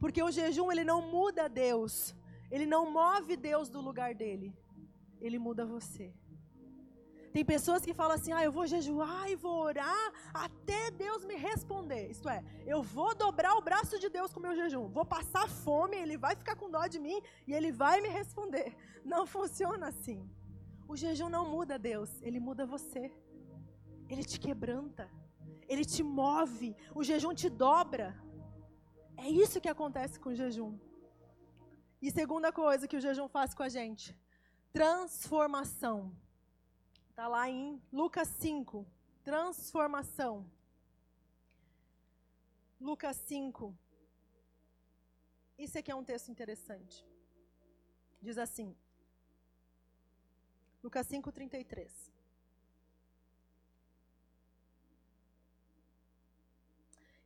[0.00, 2.14] Porque o jejum ele não muda Deus,
[2.50, 4.56] ele não move Deus do lugar dele.
[5.20, 6.12] Ele muda você.
[7.38, 10.06] Tem pessoas que falam assim: "Ah, eu vou jejuar e vou orar
[10.44, 12.02] até Deus me responder".
[12.14, 14.88] Isto é, eu vou dobrar o braço de Deus com o meu jejum.
[14.88, 18.68] Vou passar fome, ele vai ficar com dó de mim e ele vai me responder.
[19.14, 20.20] Não funciona assim.
[20.88, 23.04] O jejum não muda Deus, ele muda você.
[24.08, 25.06] Ele te quebranta
[25.68, 28.08] ele te move, o jejum te dobra.
[29.16, 30.72] É isso que acontece com o jejum.
[32.00, 34.16] E segunda coisa que o jejum faz com a gente:
[34.72, 35.98] transformação.
[37.18, 38.86] Está lá em Lucas 5.
[39.24, 40.48] Transformação.
[42.80, 43.76] Lucas 5.
[45.58, 47.04] Isso aqui é um texto interessante.
[48.22, 48.68] Diz assim.
[50.80, 52.12] Lucas 5, 33.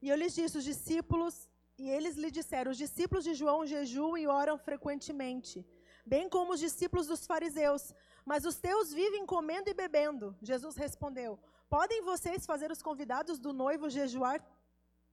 [0.01, 1.35] E eu lhes disse: os discípulos
[1.77, 5.67] E eles lhe disseram: Os discípulos de João jejuam e oram frequentemente,
[6.15, 7.85] bem como os discípulos dos fariseus.
[8.25, 10.37] Mas os teus vivem comendo e bebendo.
[10.41, 14.45] Jesus respondeu: Podem vocês fazer os convidados do noivo jejuar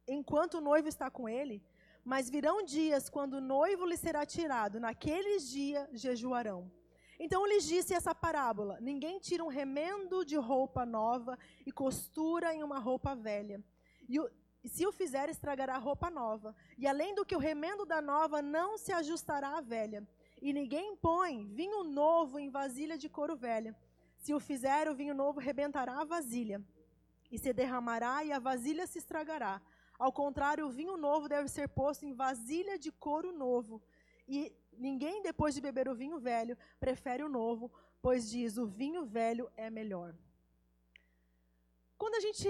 [0.07, 1.63] enquanto o noivo está com ele?
[2.03, 6.71] Mas virão dias quando o noivo lhe será tirado, naqueles dias jejuarão.
[7.19, 12.63] Então lhes disse essa parábola: Ninguém tira um remendo de roupa nova e costura em
[12.63, 13.63] uma roupa velha.
[14.07, 14.29] E o,
[14.65, 16.55] se o fizer, estragará a roupa nova.
[16.77, 20.07] E além do que o remendo da nova não se ajustará à velha.
[20.41, 23.75] E ninguém põe vinho novo em vasilha de couro velha.
[24.17, 26.63] Se o fizer, o vinho novo rebentará a vasilha,
[27.31, 29.61] e se derramará, e a vasilha se estragará.
[29.97, 33.81] Ao contrário, o vinho novo deve ser posto em vasilha de couro novo.
[34.27, 37.71] E ninguém, depois de beber o vinho velho, prefere o novo,
[38.01, 40.15] pois diz: o vinho velho é melhor.
[41.97, 42.47] Quando a gente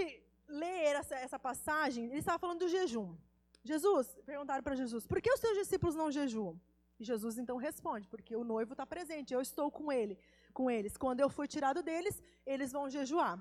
[0.47, 3.15] lê essa, essa passagem, ele estava falando do jejum.
[3.63, 6.59] Jesus, perguntaram para Jesus, por que os seus discípulos não jejuam?
[6.99, 10.17] E Jesus então responde, porque o noivo está presente, eu estou com ele,
[10.53, 10.97] com eles.
[10.97, 13.39] Quando eu for tirado deles, eles vão jejuar.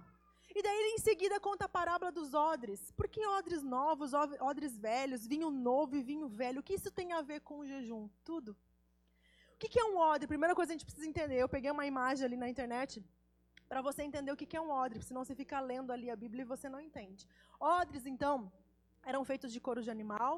[0.54, 2.90] E daí ele em seguida conta a parábola dos odres.
[2.92, 6.60] Por que odres novos, odres velhos, vinho novo e vinho velho?
[6.60, 8.08] O que isso tem a ver com o jejum?
[8.24, 8.56] Tudo.
[9.54, 10.26] O que é um odre?
[10.26, 11.36] Primeira coisa que a gente precisa entender.
[11.36, 13.04] Eu peguei uma imagem ali na internet
[13.68, 16.42] para você entender o que é um odre, senão você fica lendo ali a Bíblia
[16.42, 17.28] e você não entende.
[17.60, 18.50] Odres, então,
[19.04, 20.32] eram feitos de couro de animal,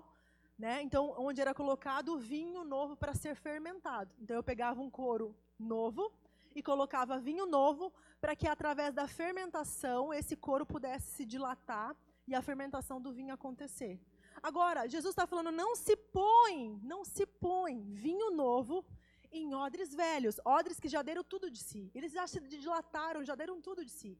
[0.61, 0.83] né?
[0.83, 4.15] Então, onde era colocado vinho novo para ser fermentado.
[4.21, 6.13] Então, eu pegava um couro novo
[6.55, 7.91] e colocava vinho novo
[8.21, 11.97] para que, através da fermentação, esse couro pudesse se dilatar
[12.29, 13.99] e a fermentação do vinho acontecer.
[14.43, 18.85] Agora, Jesus está falando: não se põe, não se põe vinho novo
[19.33, 21.91] em odres velhos, odres que já deram tudo de si.
[21.95, 24.19] Eles já se dilataram, já deram tudo de si.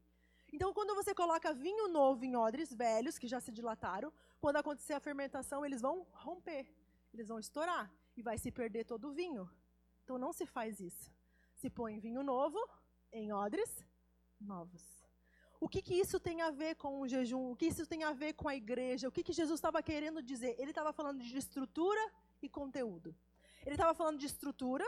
[0.51, 4.11] Então, quando você coloca vinho novo em odres velhos, que já se dilataram,
[4.41, 6.65] quando acontecer a fermentação, eles vão romper,
[7.13, 9.47] eles vão estourar e vai se perder todo o vinho.
[10.03, 11.13] Então, não se faz isso.
[11.55, 12.59] Se põe vinho novo
[13.13, 13.85] em odres
[14.39, 14.83] novos.
[15.59, 17.51] O que, que isso tem a ver com o jejum?
[17.51, 19.07] O que isso tem a ver com a igreja?
[19.07, 20.55] O que, que Jesus estava querendo dizer?
[20.57, 22.01] Ele estava falando de estrutura
[22.41, 23.15] e conteúdo.
[23.63, 24.83] Ele estava falando de estrutura,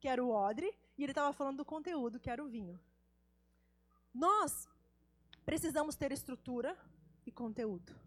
[0.00, 2.80] que era o odre, e ele estava falando do conteúdo, que era o vinho.
[4.14, 4.66] Nós
[5.44, 6.74] precisamos ter estrutura
[7.26, 8.03] e conteúdo.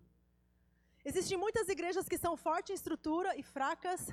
[1.09, 4.09] Existem muitas igrejas que são fortes em estrutura e fracas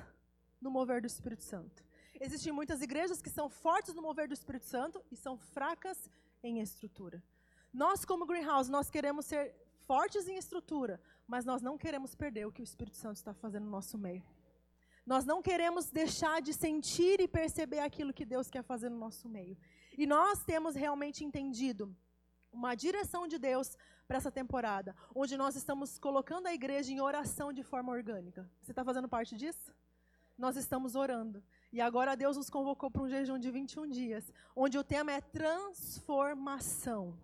[0.61, 1.83] no mover do Espírito Santo.
[2.21, 6.09] Existem muitas igrejas que são fortes no mover do Espírito Santo e são fracas
[6.41, 7.21] em estrutura.
[7.73, 9.53] Nós, como Greenhouse, nós queremos ser
[9.85, 13.65] fortes em estrutura, mas nós não queremos perder o que o Espírito Santo está fazendo
[13.65, 14.23] no nosso meio.
[15.05, 19.27] Nós não queremos deixar de sentir e perceber aquilo que Deus quer fazer no nosso
[19.27, 19.57] meio.
[19.97, 21.93] E nós temos realmente entendido
[22.55, 23.77] uma direção de Deus
[24.07, 28.49] para essa temporada, onde nós estamos colocando a igreja em oração de forma orgânica.
[28.61, 29.73] Você está fazendo parte disso?
[30.37, 31.43] Nós estamos orando.
[31.71, 35.21] E agora Deus nos convocou para um jejum de 21 dias, onde o tema é
[35.21, 37.17] transformação.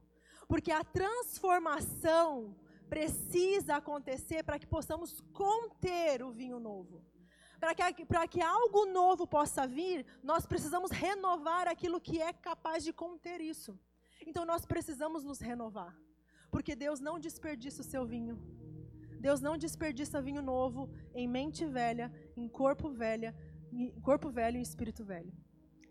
[0.47, 2.55] Porque a transformação
[2.89, 7.01] precisa acontecer para que possamos conter o vinho novo.
[7.59, 12.91] Para que, que algo novo possa vir, nós precisamos renovar aquilo que é capaz de
[12.91, 13.79] conter isso.
[14.25, 15.95] Então nós precisamos nos renovar.
[16.49, 18.37] Porque Deus não desperdiça o seu vinho.
[19.19, 23.35] Deus não desperdiça vinho novo em mente velha, em corpo velha,
[23.71, 25.31] em corpo velho e espírito velho.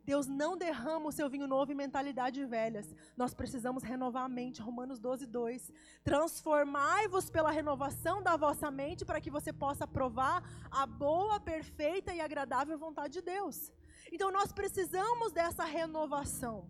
[0.05, 2.95] Deus não derrama o seu vinho novo em mentalidade velhas.
[3.17, 4.61] Nós precisamos renovar a mente.
[4.61, 5.73] Romanos 12, 2.
[6.03, 12.21] Transformai-vos pela renovação da vossa mente para que você possa provar a boa, perfeita e
[12.21, 13.71] agradável vontade de Deus.
[14.11, 16.69] Então nós precisamos dessa renovação.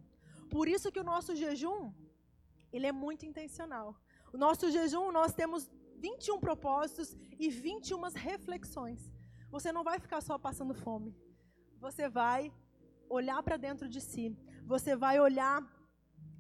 [0.51, 1.93] Por isso que o nosso jejum,
[2.73, 3.89] ele é muito intencional.
[4.33, 9.01] O nosso jejum, nós temos 21 propósitos e 21 reflexões.
[9.51, 11.15] Você não vai ficar só passando fome.
[11.79, 12.53] Você vai
[13.09, 14.37] olhar para dentro de si.
[14.65, 15.59] Você vai olhar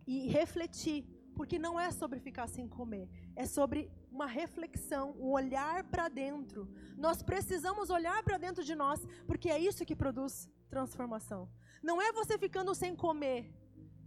[0.06, 1.04] e refletir,
[1.34, 6.68] porque não é sobre ficar sem comer, é sobre uma reflexão, um olhar para dentro.
[6.96, 11.48] Nós precisamos olhar para dentro de nós, porque é isso que produz transformação.
[11.82, 13.52] Não é você ficando sem comer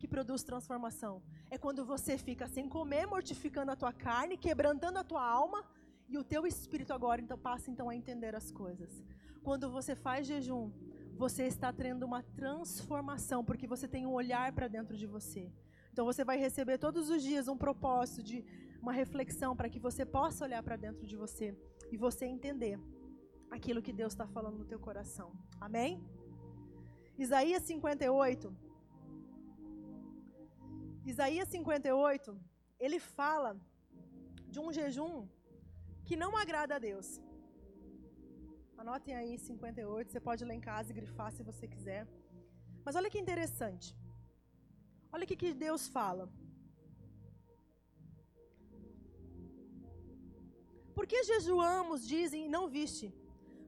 [0.03, 1.23] que produz transformação.
[1.49, 5.63] É quando você fica sem comer, mortificando a tua carne, quebrantando a tua alma,
[6.09, 9.01] e o teu espírito agora então passa então a entender as coisas.
[9.41, 10.69] Quando você faz jejum,
[11.15, 15.49] você está tendo uma transformação, porque você tem um olhar para dentro de você.
[15.93, 18.43] Então você vai receber todos os dias um propósito de
[18.81, 21.55] uma reflexão para que você possa olhar para dentro de você
[21.89, 22.77] e você entender
[23.49, 25.31] aquilo que Deus está falando no teu coração.
[25.61, 26.03] Amém?
[27.17, 28.53] Isaías 58,
[31.11, 32.39] Isaías 58,
[32.79, 33.51] ele fala
[34.53, 35.27] de um jejum
[36.05, 37.07] que não agrada a Deus.
[38.77, 42.07] Anotem aí 58, você pode ler em casa e grifar se você quiser.
[42.85, 43.87] Mas olha que interessante.
[45.11, 46.25] Olha o que, que Deus fala.
[50.95, 53.07] Por que jejuamos, dizem, e não viste?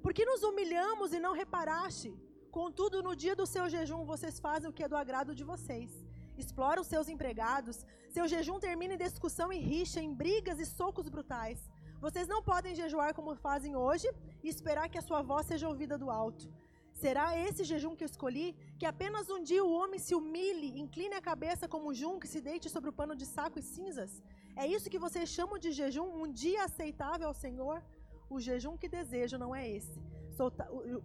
[0.03, 2.11] Por que nos humilhamos e não reparaste?
[2.51, 6.04] Contudo, no dia do seu jejum, vocês fazem o que é do agrado de vocês.
[6.37, 7.85] Exploram seus empregados.
[8.09, 11.59] Seu jejum termina em discussão e rixa, em brigas e socos brutais.
[11.99, 14.07] Vocês não podem jejuar como fazem hoje
[14.43, 16.45] e esperar que a sua voz seja ouvida do alto.
[16.93, 18.55] Será esse jejum que eu escolhi?
[18.79, 22.29] Que apenas um dia o homem se humilhe, incline a cabeça como um junco e
[22.33, 24.11] se deite sobre o pano de saco e cinzas?
[24.55, 27.83] É isso que vocês chamam de jejum, um dia aceitável ao Senhor?
[28.29, 29.99] O jejum que desejo não é esse.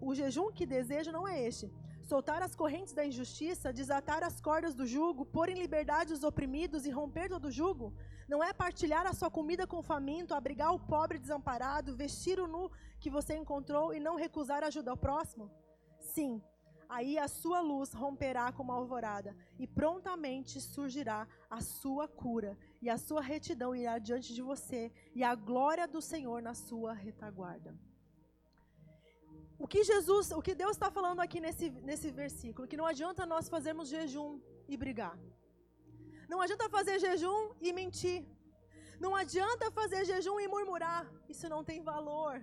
[0.01, 1.66] O jejum que desejo não é este.
[2.11, 6.85] Soltar as correntes da injustiça, desatar as cordas do jugo, pôr em liberdade os oprimidos
[6.85, 7.95] e romper todo o jugo?
[8.29, 12.49] Não é partilhar a sua comida com o faminto, abrigar o pobre desamparado, vestir o
[12.49, 15.49] nu que você encontrou e não recusar ajuda ao próximo?
[16.01, 16.43] Sim,
[16.89, 22.91] aí a sua luz romperá como a alvorada, e prontamente surgirá a sua cura, e
[22.91, 27.73] a sua retidão irá diante de você, e a glória do Senhor na sua retaguarda.
[29.65, 33.31] O que Jesus, o que Deus está falando aqui nesse, nesse versículo, que não adianta
[33.33, 34.31] nós fazermos jejum
[34.73, 35.17] e brigar.
[36.33, 38.21] Não adianta fazer jejum e mentir.
[39.05, 41.05] Não adianta fazer jejum e murmurar.
[41.35, 42.35] Isso não tem valor.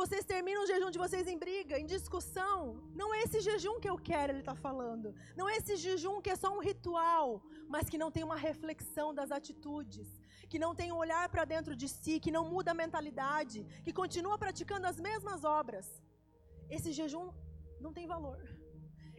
[0.00, 2.56] Vocês terminam o jejum de vocês em briga, em discussão.
[3.00, 5.08] Não é esse jejum que eu quero, ele está falando.
[5.36, 7.28] Não é esse jejum que é só um ritual,
[7.74, 10.08] mas que não tem uma reflexão das atitudes,
[10.54, 13.92] que não tem um olhar para dentro de si, que não muda a mentalidade, que
[14.00, 15.86] continua praticando as mesmas obras.
[16.76, 17.26] Esse jejum
[17.84, 18.38] não tem valor.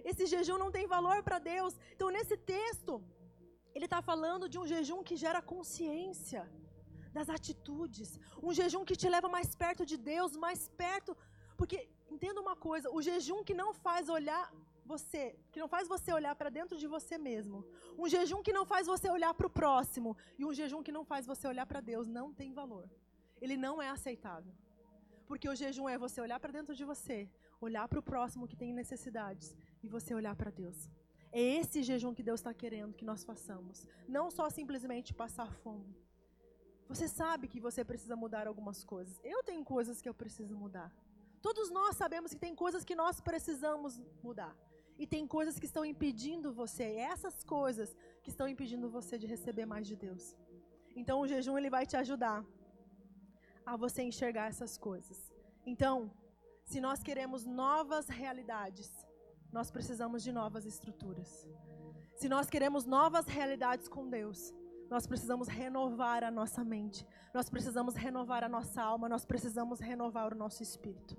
[0.09, 1.73] Esse jejum não tem valor para Deus.
[1.95, 2.93] Então, nesse texto,
[3.75, 6.43] ele está falando de um jejum que gera consciência
[7.17, 8.09] das atitudes.
[8.47, 11.11] Um jejum que te leva mais perto de Deus, mais perto.
[11.59, 11.79] Porque,
[12.15, 14.45] entenda uma coisa: o jejum que não faz olhar
[14.85, 17.65] você, que não faz você olhar para dentro de você mesmo.
[17.97, 20.15] Um jejum que não faz você olhar para o próximo.
[20.37, 22.89] E um jejum que não faz você olhar para Deus não tem valor.
[23.41, 24.53] Ele não é aceitável.
[25.27, 27.27] Porque o jejum é você olhar para dentro de você,
[27.59, 30.87] olhar para o próximo que tem necessidades e você olhar para Deus.
[31.31, 33.87] É esse jejum que Deus está querendo que nós façamos.
[34.07, 35.93] Não só simplesmente passar fome.
[36.87, 39.19] Você sabe que você precisa mudar algumas coisas.
[39.23, 40.93] Eu tenho coisas que eu preciso mudar.
[41.41, 44.55] Todos nós sabemos que tem coisas que nós precisamos mudar.
[44.97, 46.83] E tem coisas que estão impedindo você.
[47.13, 50.35] Essas coisas que estão impedindo você de receber mais de Deus.
[50.95, 52.45] Então o jejum ele vai te ajudar
[53.65, 55.33] a você enxergar essas coisas.
[55.65, 56.11] Então,
[56.63, 58.91] se nós queremos novas realidades,
[59.51, 61.47] nós precisamos de novas estruturas.
[62.15, 64.53] Se nós queremos novas realidades com Deus,
[64.89, 70.31] nós precisamos renovar a nossa mente, nós precisamos renovar a nossa alma, nós precisamos renovar
[70.33, 71.17] o nosso espírito.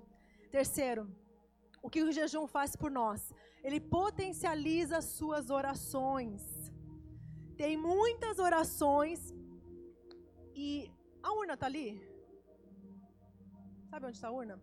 [0.49, 1.09] Terceiro,
[1.81, 3.33] o que o jejum faz por nós?
[3.67, 6.41] Ele potencializa as suas orações.
[7.61, 9.19] Tem muitas orações
[10.65, 10.69] e
[11.21, 11.89] a urna está ali?
[13.89, 14.55] Sabe onde está a urna?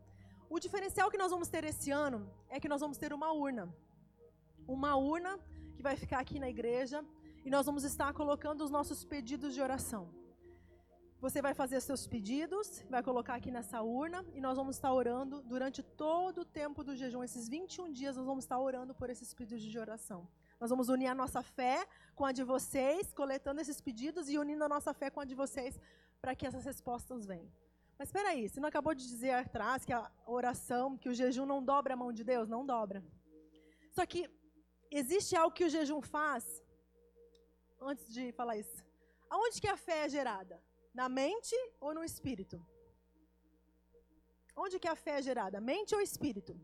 [0.55, 3.66] O diferencial que nós vamos ter esse ano é que nós vamos ter uma urna.
[4.76, 5.32] Uma urna
[5.76, 7.05] que vai ficar aqui na igreja
[7.44, 10.05] e nós vamos estar colocando os nossos pedidos de oração.
[11.25, 15.41] Você vai fazer seus pedidos, vai colocar aqui nessa urna e nós vamos estar orando
[15.41, 17.25] durante todo o tempo do jejum.
[17.25, 20.29] Esses 21 dias nós vamos estar orando por esses pedidos de oração.
[20.61, 24.64] Nós vamos unir a nossa fé com a de vocês, coletando esses pedidos e unindo
[24.64, 25.81] a nossa fé com a de vocês
[26.20, 27.51] para que essas respostas venham.
[27.99, 31.47] Mas espera aí, você não acabou de dizer atrás que a oração, que o jejum
[31.47, 32.51] não dobra a mão de Deus?
[32.51, 33.03] Não dobra.
[33.93, 34.29] Só que
[34.91, 36.45] existe algo que o jejum faz
[37.81, 38.85] antes de falar isso.
[39.31, 40.62] Aonde que a fé é gerada?
[40.95, 42.64] Na mente ou no espírito?
[44.57, 45.61] Onde que a fé é gerada?
[45.61, 46.55] Mente ou espírito?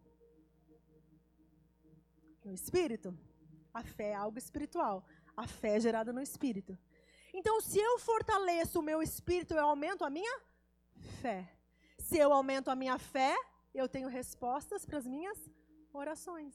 [2.45, 3.19] No espírito.
[3.75, 5.05] A fé é algo espiritual.
[5.37, 6.79] A fé é gerada no espírito.
[7.35, 10.41] Então, se eu fortaleço o meu espírito, eu aumento a minha
[11.21, 11.53] fé.
[11.99, 13.37] Se eu aumento a minha fé,
[13.75, 15.39] eu tenho respostas para as minhas
[15.93, 16.55] orações.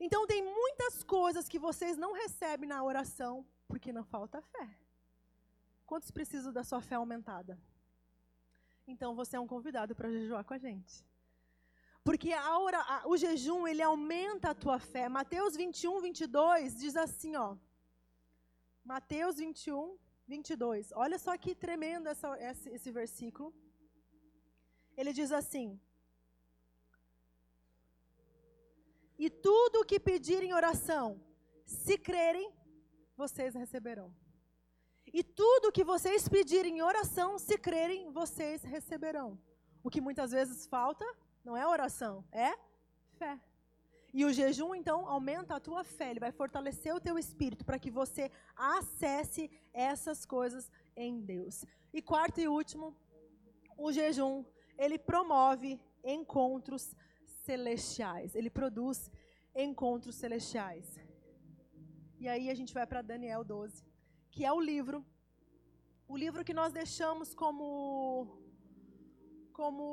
[0.00, 4.85] Então, tem muitas coisas que vocês não recebem na oração porque não falta fé.
[5.86, 7.58] Quantos precisam da sua fé aumentada?
[8.86, 11.04] Então você é um convidado para jejuar com a gente.
[12.04, 15.08] Porque a hora, a, o jejum, ele aumenta a tua fé.
[15.08, 17.56] Mateus 21, 22 diz assim, ó.
[18.84, 20.92] Mateus 21, 22.
[20.92, 23.52] Olha só que tremendo essa, esse, esse versículo.
[24.96, 25.80] Ele diz assim:
[29.18, 31.20] E tudo o que pedirem oração,
[31.64, 32.52] se crerem,
[33.16, 34.14] vocês receberão.
[35.18, 39.28] E tudo que vocês pedirem em oração, se crerem, vocês receberão.
[39.82, 41.06] O que muitas vezes falta
[41.42, 42.52] não é oração, é
[43.20, 43.40] fé.
[44.12, 47.78] E o jejum, então, aumenta a tua fé, ele vai fortalecer o teu espírito para
[47.78, 51.64] que você acesse essas coisas em Deus.
[51.94, 52.94] E quarto e último,
[53.78, 54.44] o jejum,
[54.76, 56.94] ele promove encontros
[57.46, 58.34] celestiais.
[58.34, 59.10] Ele produz
[59.54, 61.00] encontros celestiais.
[62.20, 63.82] E aí a gente vai para Daniel 12,
[64.36, 64.98] que é o livro,
[66.14, 67.58] o livro que nós deixamos como
[69.58, 69.86] como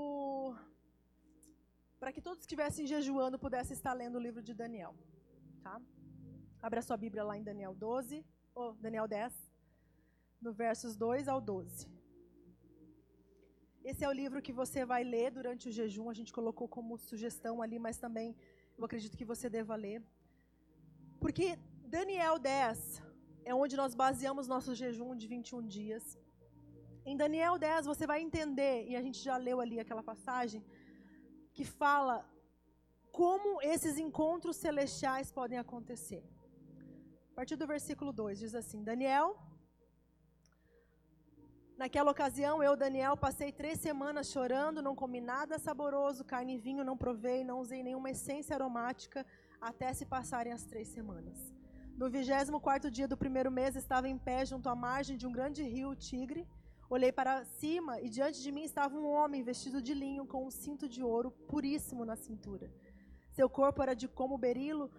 [2.00, 4.94] para que todos que estivessem jejuando pudessem estar lendo o livro de Daniel,
[5.66, 5.76] tá?
[6.62, 8.18] Abra sua Bíblia lá em Daniel 12,
[8.54, 9.34] ou Daniel 10,
[10.42, 11.88] no versos 2 ao 12.
[13.92, 16.98] Esse é o livro que você vai ler durante o jejum, a gente colocou como
[16.98, 18.36] sugestão ali, mas também
[18.78, 20.04] eu acredito que você deva ler.
[21.22, 21.48] Porque
[21.98, 23.03] Daniel 10
[23.46, 26.04] é onde nós baseamos nosso jejum de 21 dias.
[27.06, 30.64] Em Daniel 10 você vai entender, e a gente já leu ali aquela passagem,
[31.56, 32.16] que fala
[33.12, 36.24] como esses encontros celestiais podem acontecer.
[37.32, 39.28] A partir do versículo 2 diz assim: Daniel,
[41.82, 46.84] naquela ocasião eu, Daniel, passei três semanas chorando, não comi nada saboroso, carne e vinho
[46.90, 49.26] não provei, não usei nenhuma essência aromática,
[49.60, 51.38] até se passarem as três semanas.
[51.96, 55.32] No vigésimo quarto dia do primeiro mês, estava em pé junto à margem de um
[55.32, 56.48] grande rio, Tigre.
[56.90, 60.50] Olhei para cima e diante de mim estava um homem vestido de linho com um
[60.50, 62.72] cinto de ouro puríssimo na cintura.
[63.32, 64.90] Seu corpo era de como berilo,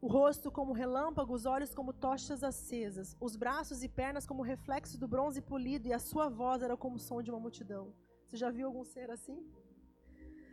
[0.00, 4.98] o rosto como relâmpago, os olhos como tochas acesas, os braços e pernas como reflexo
[4.98, 7.94] do bronze polido e a sua voz era como o som de uma multidão.
[8.26, 9.38] Você já viu algum ser assim?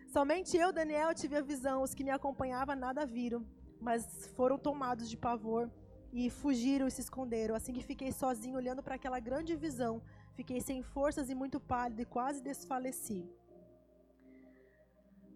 [0.07, 3.43] Somente eu, Daniel, tive a visão, os que me acompanhavam nada viram
[3.79, 5.71] mas foram tomados de pavor
[6.11, 7.55] e fugiram e se esconderam.
[7.55, 10.01] Assim que fiquei sozinho olhando para aquela grande visão,
[10.33, 13.27] fiquei sem forças e muito pálido e quase desfaleci.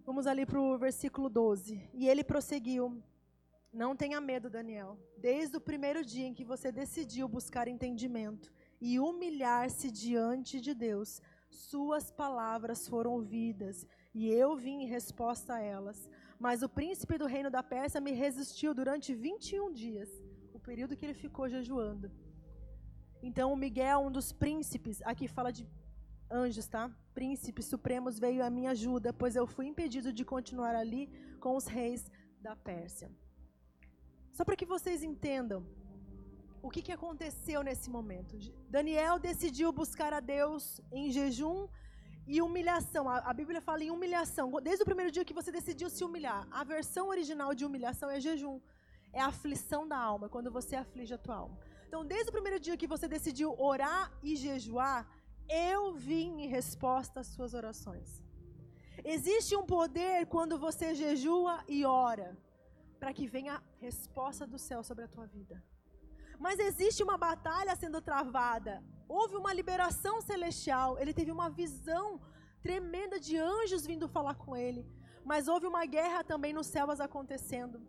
[0.05, 1.89] Vamos ali para o versículo 12.
[1.93, 3.01] E ele prosseguiu:
[3.71, 4.97] Não tenha medo, Daniel.
[5.17, 11.21] Desde o primeiro dia em que você decidiu buscar entendimento e humilhar-se diante de Deus,
[11.49, 16.09] suas palavras foram ouvidas e eu vim em resposta a elas.
[16.45, 20.09] Mas o príncipe do reino da Pérsia me resistiu durante 21 dias,
[20.57, 22.07] o período que ele ficou jejuando.
[23.27, 25.63] Então o Miguel, um dos príncipes, aqui fala de
[26.41, 26.83] anjos, tá?
[27.19, 31.03] Príncipes supremos veio à minha ajuda, pois eu fui impedido de continuar ali
[31.39, 33.09] com os reis da Pérsia.
[34.33, 35.61] Só para que vocês entendam
[36.61, 38.37] o que, que aconteceu nesse momento.
[38.77, 41.69] Daniel decidiu buscar a Deus em jejum
[42.27, 43.09] e humilhação.
[43.09, 44.51] A, a, Bíblia fala em humilhação.
[44.61, 46.47] Desde o primeiro dia que você decidiu se humilhar.
[46.51, 48.59] A versão original de humilhação é jejum.
[49.11, 51.57] É a aflição da alma, quando você aflige a tua alma.
[51.87, 55.07] Então, desde o primeiro dia que você decidiu orar e jejuar,
[55.47, 58.23] eu vim em resposta às suas orações.
[59.03, 62.37] Existe um poder quando você jejua e ora,
[62.99, 65.61] para que venha a resposta do céu sobre a tua vida.
[66.39, 72.19] Mas existe uma batalha sendo travada houve uma liberação celestial, ele teve uma visão
[72.61, 74.85] tremenda de anjos vindo falar com ele.
[75.23, 77.81] Mas houve uma guerra também nos céus acontecendo.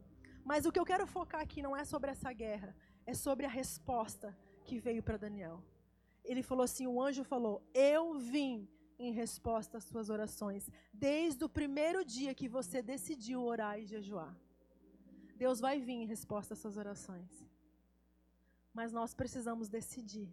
[0.45, 2.77] Mas o que eu quero focar aqui não é sobre essa guerra,
[3.07, 5.63] é sobre a resposta que veio para Daniel.
[6.23, 8.69] Ele falou assim: o anjo falou, Eu vim
[8.99, 14.33] em resposta às suas orações, desde o primeiro dia que você decidiu orar e jejuar.
[15.37, 17.54] Deus vai vir em resposta às suas orações.
[18.75, 20.29] Mas nós precisamos decidir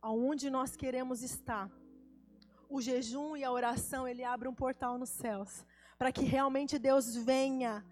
[0.00, 1.70] aonde nós queremos estar.
[2.68, 5.66] O jejum e a oração, ele abre um portal nos céus,
[5.98, 7.84] para que realmente Deus venha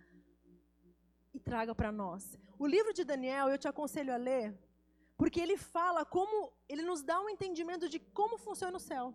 [1.34, 2.38] e traga para nós.
[2.58, 4.56] O livro de Daniel, eu te aconselho a ler,
[5.16, 9.12] porque ele fala como, ele nos dá um entendimento de como funciona o céu.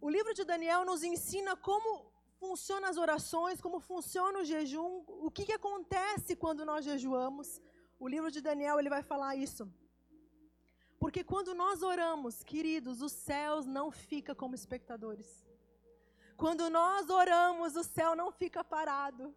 [0.00, 5.30] O livro de Daniel nos ensina como funcionam as orações, como funciona o jejum, o
[5.30, 7.60] que, que acontece quando nós jejuamos.
[8.04, 9.64] O livro de Daniel, ele vai falar isso.
[10.98, 15.28] Porque quando nós oramos, queridos, os céus não ficam como espectadores.
[16.36, 19.32] Quando nós oramos, o céu não fica parado.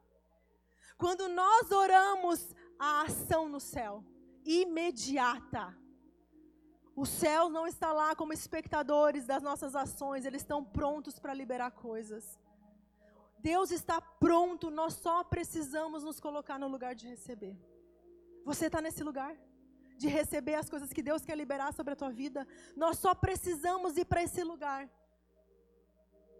[0.98, 4.04] Quando nós oramos, a ação no céu,
[4.44, 5.66] imediata.
[6.96, 11.70] O céu não está lá como espectadores das nossas ações, eles estão prontos para liberar
[11.70, 12.40] coisas.
[13.38, 17.56] Deus está pronto, nós só precisamos nos colocar no lugar de receber.
[18.46, 19.36] Você está nesse lugar?
[19.98, 22.46] de receber as coisas que Deus quer liberar sobre a tua vida.
[22.76, 24.90] Nós só precisamos ir para esse lugar.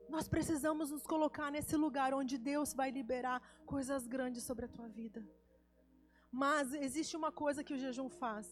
[0.10, 4.88] Nós precisamos nos colocar nesse lugar onde Deus vai liberar coisas grandes sobre a tua
[4.88, 5.26] vida.
[6.32, 8.48] Mas existe uma coisa que o jejum faz,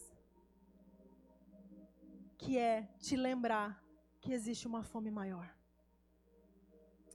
[2.38, 3.82] que é te lembrar
[4.20, 5.54] que existe uma fome maior.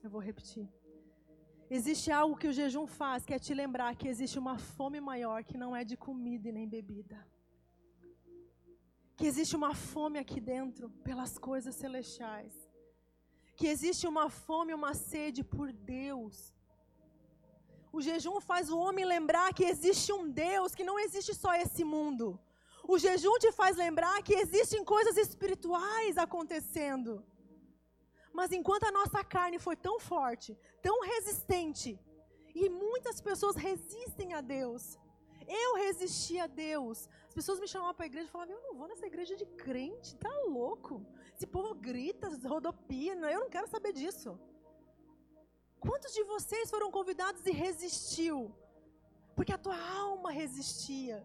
[0.03, 0.69] Eu vou repetir.
[1.78, 5.43] Existe algo que o jejum faz, que é te lembrar que existe uma fome maior
[5.43, 7.17] que não é de comida e nem bebida.
[9.15, 12.53] Que existe uma fome aqui dentro pelas coisas celestiais.
[13.55, 16.36] Que existe uma fome, uma sede por Deus.
[17.91, 21.84] O jejum faz o homem lembrar que existe um Deus, que não existe só esse
[21.84, 22.39] mundo.
[22.88, 27.24] O jejum te faz lembrar que existem coisas espirituais acontecendo.
[28.39, 31.89] Mas enquanto a nossa carne foi tão forte, tão resistente,
[32.61, 34.83] e muitas pessoas resistem a Deus.
[35.63, 36.97] Eu resisti a Deus.
[37.27, 39.45] As pessoas me chamavam para a igreja e falavam: Eu não vou nessa igreja de
[39.63, 40.93] crente, tá louco?
[41.35, 44.39] Esse povo grita, rodopia, eu não quero saber disso.
[45.85, 48.37] Quantos de vocês foram convidados e resistiu?
[49.35, 51.17] Porque a tua alma resistia.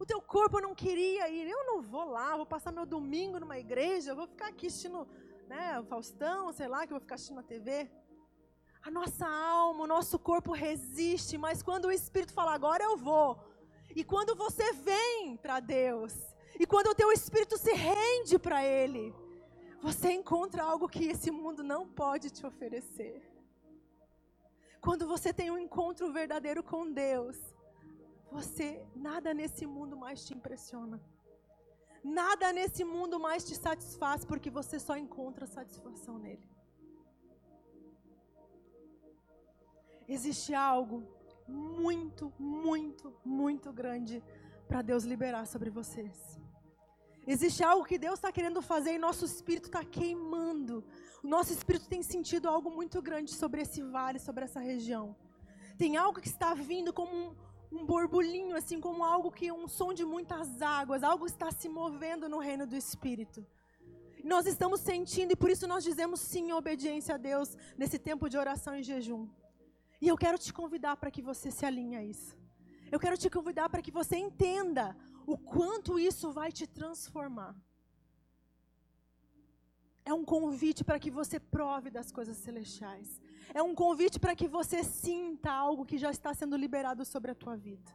[0.00, 1.46] O teu corpo não queria ir.
[1.48, 5.06] Eu não vou lá, vou passar meu domingo numa igreja, vou ficar aqui assistindo
[5.52, 7.90] né, o Faustão, sei lá, que eu vou ficar assistindo na TV.
[8.88, 13.30] A nossa alma, o nosso corpo resiste, mas quando o Espírito fala, agora eu vou.
[13.98, 16.14] E quando você vem para Deus,
[16.58, 19.14] e quando o teu espírito se rende para Ele,
[19.86, 23.16] você encontra algo que esse mundo não pode te oferecer.
[24.80, 27.36] Quando você tem um encontro verdadeiro com Deus,
[28.30, 30.98] você nada nesse mundo mais te impressiona.
[32.02, 36.48] Nada nesse mundo mais te satisfaz, porque você só encontra satisfação nele.
[40.08, 41.04] Existe algo
[41.46, 44.22] muito, muito, muito grande
[44.66, 46.38] para Deus liberar sobre vocês.
[47.24, 50.84] Existe algo que Deus está querendo fazer e nosso espírito está queimando.
[51.22, 55.14] O nosso espírito tem sentido algo muito grande sobre esse vale, sobre essa região.
[55.78, 57.34] Tem algo que está vindo como um,
[57.72, 62.28] um borbulhinho, assim como algo que um som de muitas águas, algo está se movendo
[62.28, 63.46] no reino do Espírito.
[64.22, 68.28] Nós estamos sentindo e por isso nós dizemos sim em obediência a Deus nesse tempo
[68.28, 69.26] de oração e jejum.
[70.00, 72.36] E eu quero te convidar para que você se alinhe a isso.
[72.90, 74.94] Eu quero te convidar para que você entenda
[75.26, 77.56] o quanto isso vai te transformar.
[80.04, 83.20] É um convite para que você prove das coisas celestiais.
[83.54, 87.34] É um convite para que você sinta algo que já está sendo liberado sobre a
[87.34, 87.90] tua vida.